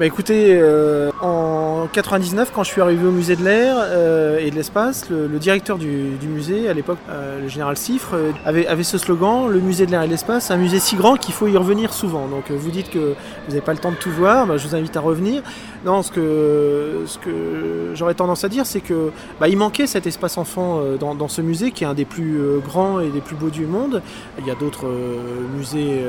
[0.00, 4.50] Bah écoutez, euh, en 99, quand je suis arrivé au musée de l'air euh, et
[4.50, 9.48] de l'espace, le, directeur du, musée, à l'époque, euh, le général Siffre, avait, ce slogan
[9.50, 11.92] le musée de l'air et de l'espace, un musée si grand qu'il faut y revenir
[11.92, 12.28] souvent.
[12.28, 14.74] Donc vous dites que vous n'avez pas le temps de tout voir, bah, je vous
[14.74, 15.42] invite à revenir.
[15.84, 20.06] Non, ce que, ce que j'aurais tendance à dire, c'est que bah, il manquait cet
[20.06, 23.50] espace enfant dans, ce musée qui est un des plus grands et des plus beaux
[23.50, 24.00] du monde.
[24.38, 24.86] Il y a d'autres
[25.54, 26.00] musées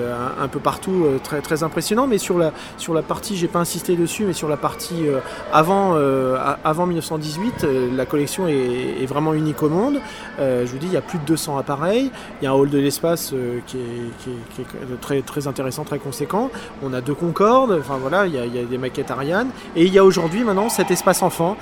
[0.42, 3.81] un, peu partout très, très impressionnants, mais sur la, sur la partie, j'ai pas insisté
[3.90, 5.20] dessus, mais sur la partie euh,
[5.52, 10.00] avant, euh, avant 1918, euh, la collection est, vraiment unique au monde.
[10.40, 12.12] je vous dis, il y a plus de 200 appareils.
[12.42, 13.34] Il y a un hall de l'espace
[13.68, 16.50] qui, est, très, très intéressant, très conséquent.
[16.82, 19.50] On a deux Concorde, enfin voilà, il y, a, il y a des maquettes Ariane.
[19.76, 21.58] Et il y a aujourd'hui maintenant cet espace enfant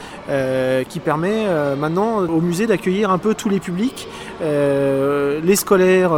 [0.90, 1.46] qui permet
[1.76, 4.08] maintenant au musée d'accueillir un peu tous les publics,
[4.42, 6.12] les scolaires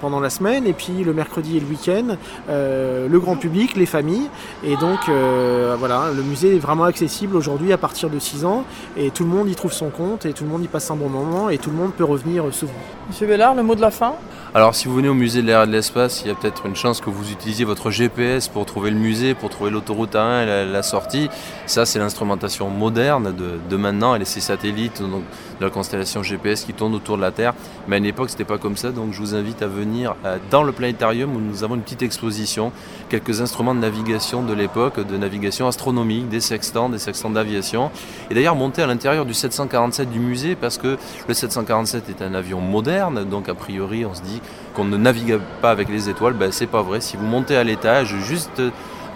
[0.00, 2.16] pendant la semaine, et puis le mercredi et le week-end,
[2.48, 4.28] le grand public, les familles.
[4.62, 8.64] Et donc euh, voilà, le musée est vraiment accessible aujourd'hui à partir de 6 ans
[8.96, 10.96] et tout le monde y trouve son compte et tout le monde y passe un
[10.96, 12.72] bon moment et tout le monde peut revenir souvent.
[13.08, 14.14] Monsieur Bellard, le mot de la fin?
[14.54, 16.66] Alors si vous venez au musée de l'air et de l'espace, il y a peut-être
[16.66, 20.44] une chance que vous utilisiez votre GPS pour trouver le musée, pour trouver l'autoroute A1
[20.44, 21.28] et la, sortie.
[21.66, 23.34] Ça c'est l'instrumentation moderne
[23.68, 25.24] de, maintenant et les satellites donc,
[25.60, 27.54] la constellation GPS qui tournent autour de la Terre.
[27.88, 30.62] Mais à l'époque c'était pas comme ça donc je vous invite à venir euh, dans
[30.62, 32.72] le planétarium où nous avons une petite exposition,
[33.08, 37.90] quelques instruments de navigation de l'époque de navigation astronomique, des sextants, des sextants d'aviation.
[38.30, 40.96] Et d'ailleurs monter à l'intérieur du 747 du musée parce que
[41.28, 44.40] le 747 est un avion moderne, donc a priori on se dit
[44.74, 47.00] qu'on ne navigue pas avec les étoiles, ben c'est pas vrai.
[47.00, 48.60] Si vous montez à l'étage, juste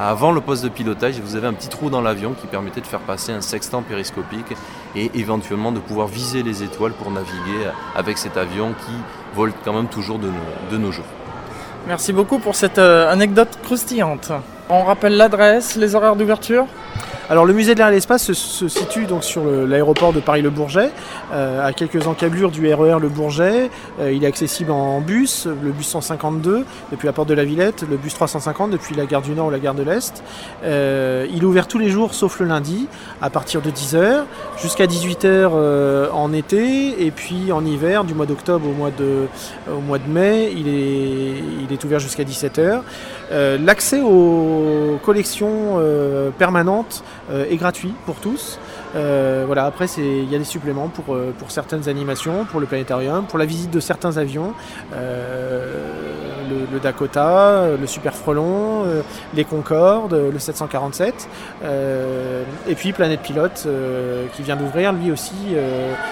[0.01, 2.86] avant le poste de pilotage, vous avez un petit trou dans l'avion qui permettait de
[2.86, 4.55] faire passer un sextant périscopique
[4.94, 8.92] et éventuellement de pouvoir viser les étoiles pour naviguer avec cet avion qui
[9.34, 11.05] vole quand même toujours de nos, jours.
[11.88, 14.30] Merci beaucoup pour cette euh, anecdote croustillante.
[14.68, 16.66] On rappelle l'adresse, les horaires d'ouverture?
[17.31, 20.91] Alors le musée de l'air et l'espace se, situe donc sur l'aéroport de Paris-Le Bourget,
[21.31, 23.70] euh, à quelques encablures du RER e Le Bourget.
[24.01, 27.85] Euh, il est accessible en bus, le bus 152 depuis la porte de la Villette,
[27.89, 30.22] le bus 350 depuis la gare du Nord ou la gare de l'Est.
[30.64, 32.89] Euh, il est ouvert tous les jours sauf le lundi
[33.20, 34.22] à partir de 10h
[34.62, 39.26] jusqu'à 18h en été et puis en hiver du mois d'octobre au mois de
[39.70, 42.81] au mois de mai, il est il est ouvert jusqu'à 17h.
[43.31, 45.79] L'accès aux collections
[46.39, 48.59] permanentes euh, est gratuit pour tous.
[48.99, 52.66] Euh, voilà, après, il y a des suppléments pour, euh, pour certaines animations, pour le
[52.66, 54.53] planétarium, pour la visite de certains avions.
[54.92, 58.84] le, Dakota, le Super Frelon,
[59.34, 61.28] les Concorde, le 747,
[62.68, 63.66] et puis Planète Pilote
[64.34, 65.57] qui vient d'ouvrir, lui aussi,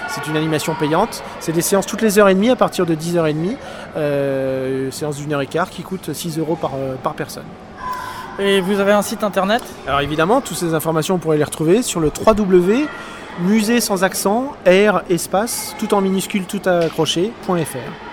[0.09, 1.23] c'est une animation payante.
[1.39, 5.41] C'est des séances toutes les heures et demie à partir de 10h30, séance d'une heure
[5.41, 7.45] et quart qui coûte 6 euros par personne.
[8.39, 11.81] Et vous avez un site internet Alors évidemment, toutes ces informations, vous pourrez les retrouver
[11.81, 12.87] sur le www
[13.39, 18.06] musée sans accent, air, espace, tout en minuscule, tout accroché.fr.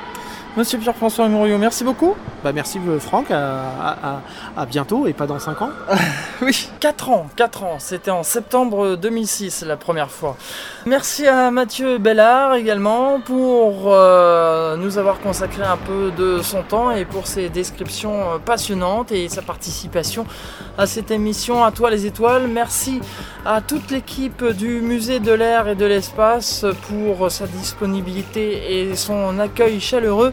[0.57, 2.15] Monsieur Pierre-François Mouriot, merci beaucoup.
[2.45, 4.21] Bah merci euh, Franck, à,
[4.69, 5.71] bientôt et pas dans 5 ans.
[6.43, 10.37] oui, 4 ans, 4 ans, c'était en septembre 2006 la première fois.
[10.87, 16.93] Merci à Mathieu Bellard également pour euh, nous avoir consacré un peu de son temps
[16.93, 20.25] et pour ses descriptions euh, passionnantes et sa participation
[20.79, 22.47] à cette émission À toi les étoiles.
[22.47, 23.01] Merci
[23.45, 29.41] à toute l'équipe du musée de l'air et de l'espace pour sa disponibilité et son
[29.41, 30.33] accueil chaleureux.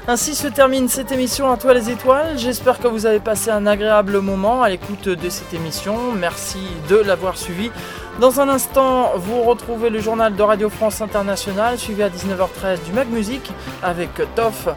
[0.07, 2.37] Ainsi se termine cette émission à toi les étoiles.
[2.37, 6.11] J'espère que vous avez passé un agréable moment à l'écoute de cette émission.
[6.13, 7.69] Merci de l'avoir suivi.
[8.19, 12.91] Dans un instant, vous retrouvez le journal de Radio France Internationale, suivi à 19h13 du
[12.93, 14.67] Mag Music avec Toff.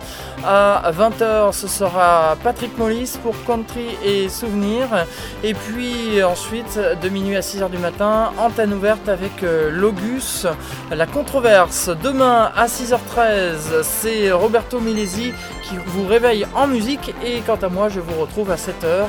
[0.47, 5.07] À 20h, ce sera Patrick Mollis pour Country et Souvenirs.
[5.43, 10.47] Et puis ensuite, de minuit à 6h du matin, antenne ouverte avec euh, Logus,
[10.91, 11.91] la controverse.
[12.03, 15.14] Demain à 6h13, c'est Roberto Milesi
[15.63, 17.15] qui vous réveille en musique.
[17.25, 19.07] Et quant à moi, je vous retrouve à 7h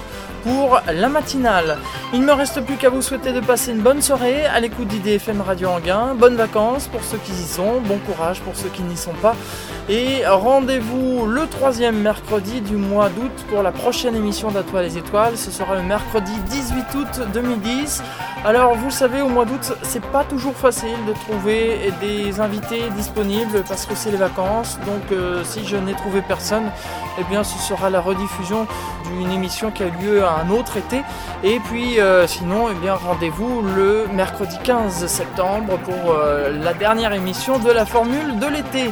[0.92, 1.78] la matinale.
[2.14, 4.88] Il ne me reste plus qu'à vous souhaiter de passer une bonne soirée à l'écoute
[4.88, 6.16] d'IDFM Radio Anguin.
[6.16, 9.36] Bonnes vacances pour ceux qui y sont, bon courage pour ceux qui n'y sont pas.
[9.90, 15.38] Et rendez-vous le troisième mercredi du mois d'août pour la prochaine émission d'Atoile les Étoiles.
[15.38, 18.04] Ce sera le mercredi 18 août 2010.
[18.46, 23.64] Alors vous savez, au mois d'août, c'est pas toujours facile de trouver des invités disponibles
[23.68, 24.78] parce que c'est les vacances.
[24.86, 26.70] Donc euh, si je n'ai trouvé personne,
[27.20, 28.68] eh bien ce sera la rediffusion
[29.06, 31.04] d'une émission qui a lieu à un autre été.
[31.44, 37.14] Et puis euh, sinon, eh bien rendez-vous le mercredi 15 septembre pour euh, la dernière
[37.14, 38.92] émission de la formule de l'été.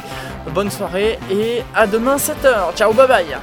[0.52, 2.74] Bonne soirée et à demain 7h.
[2.76, 3.36] Ciao, bye bye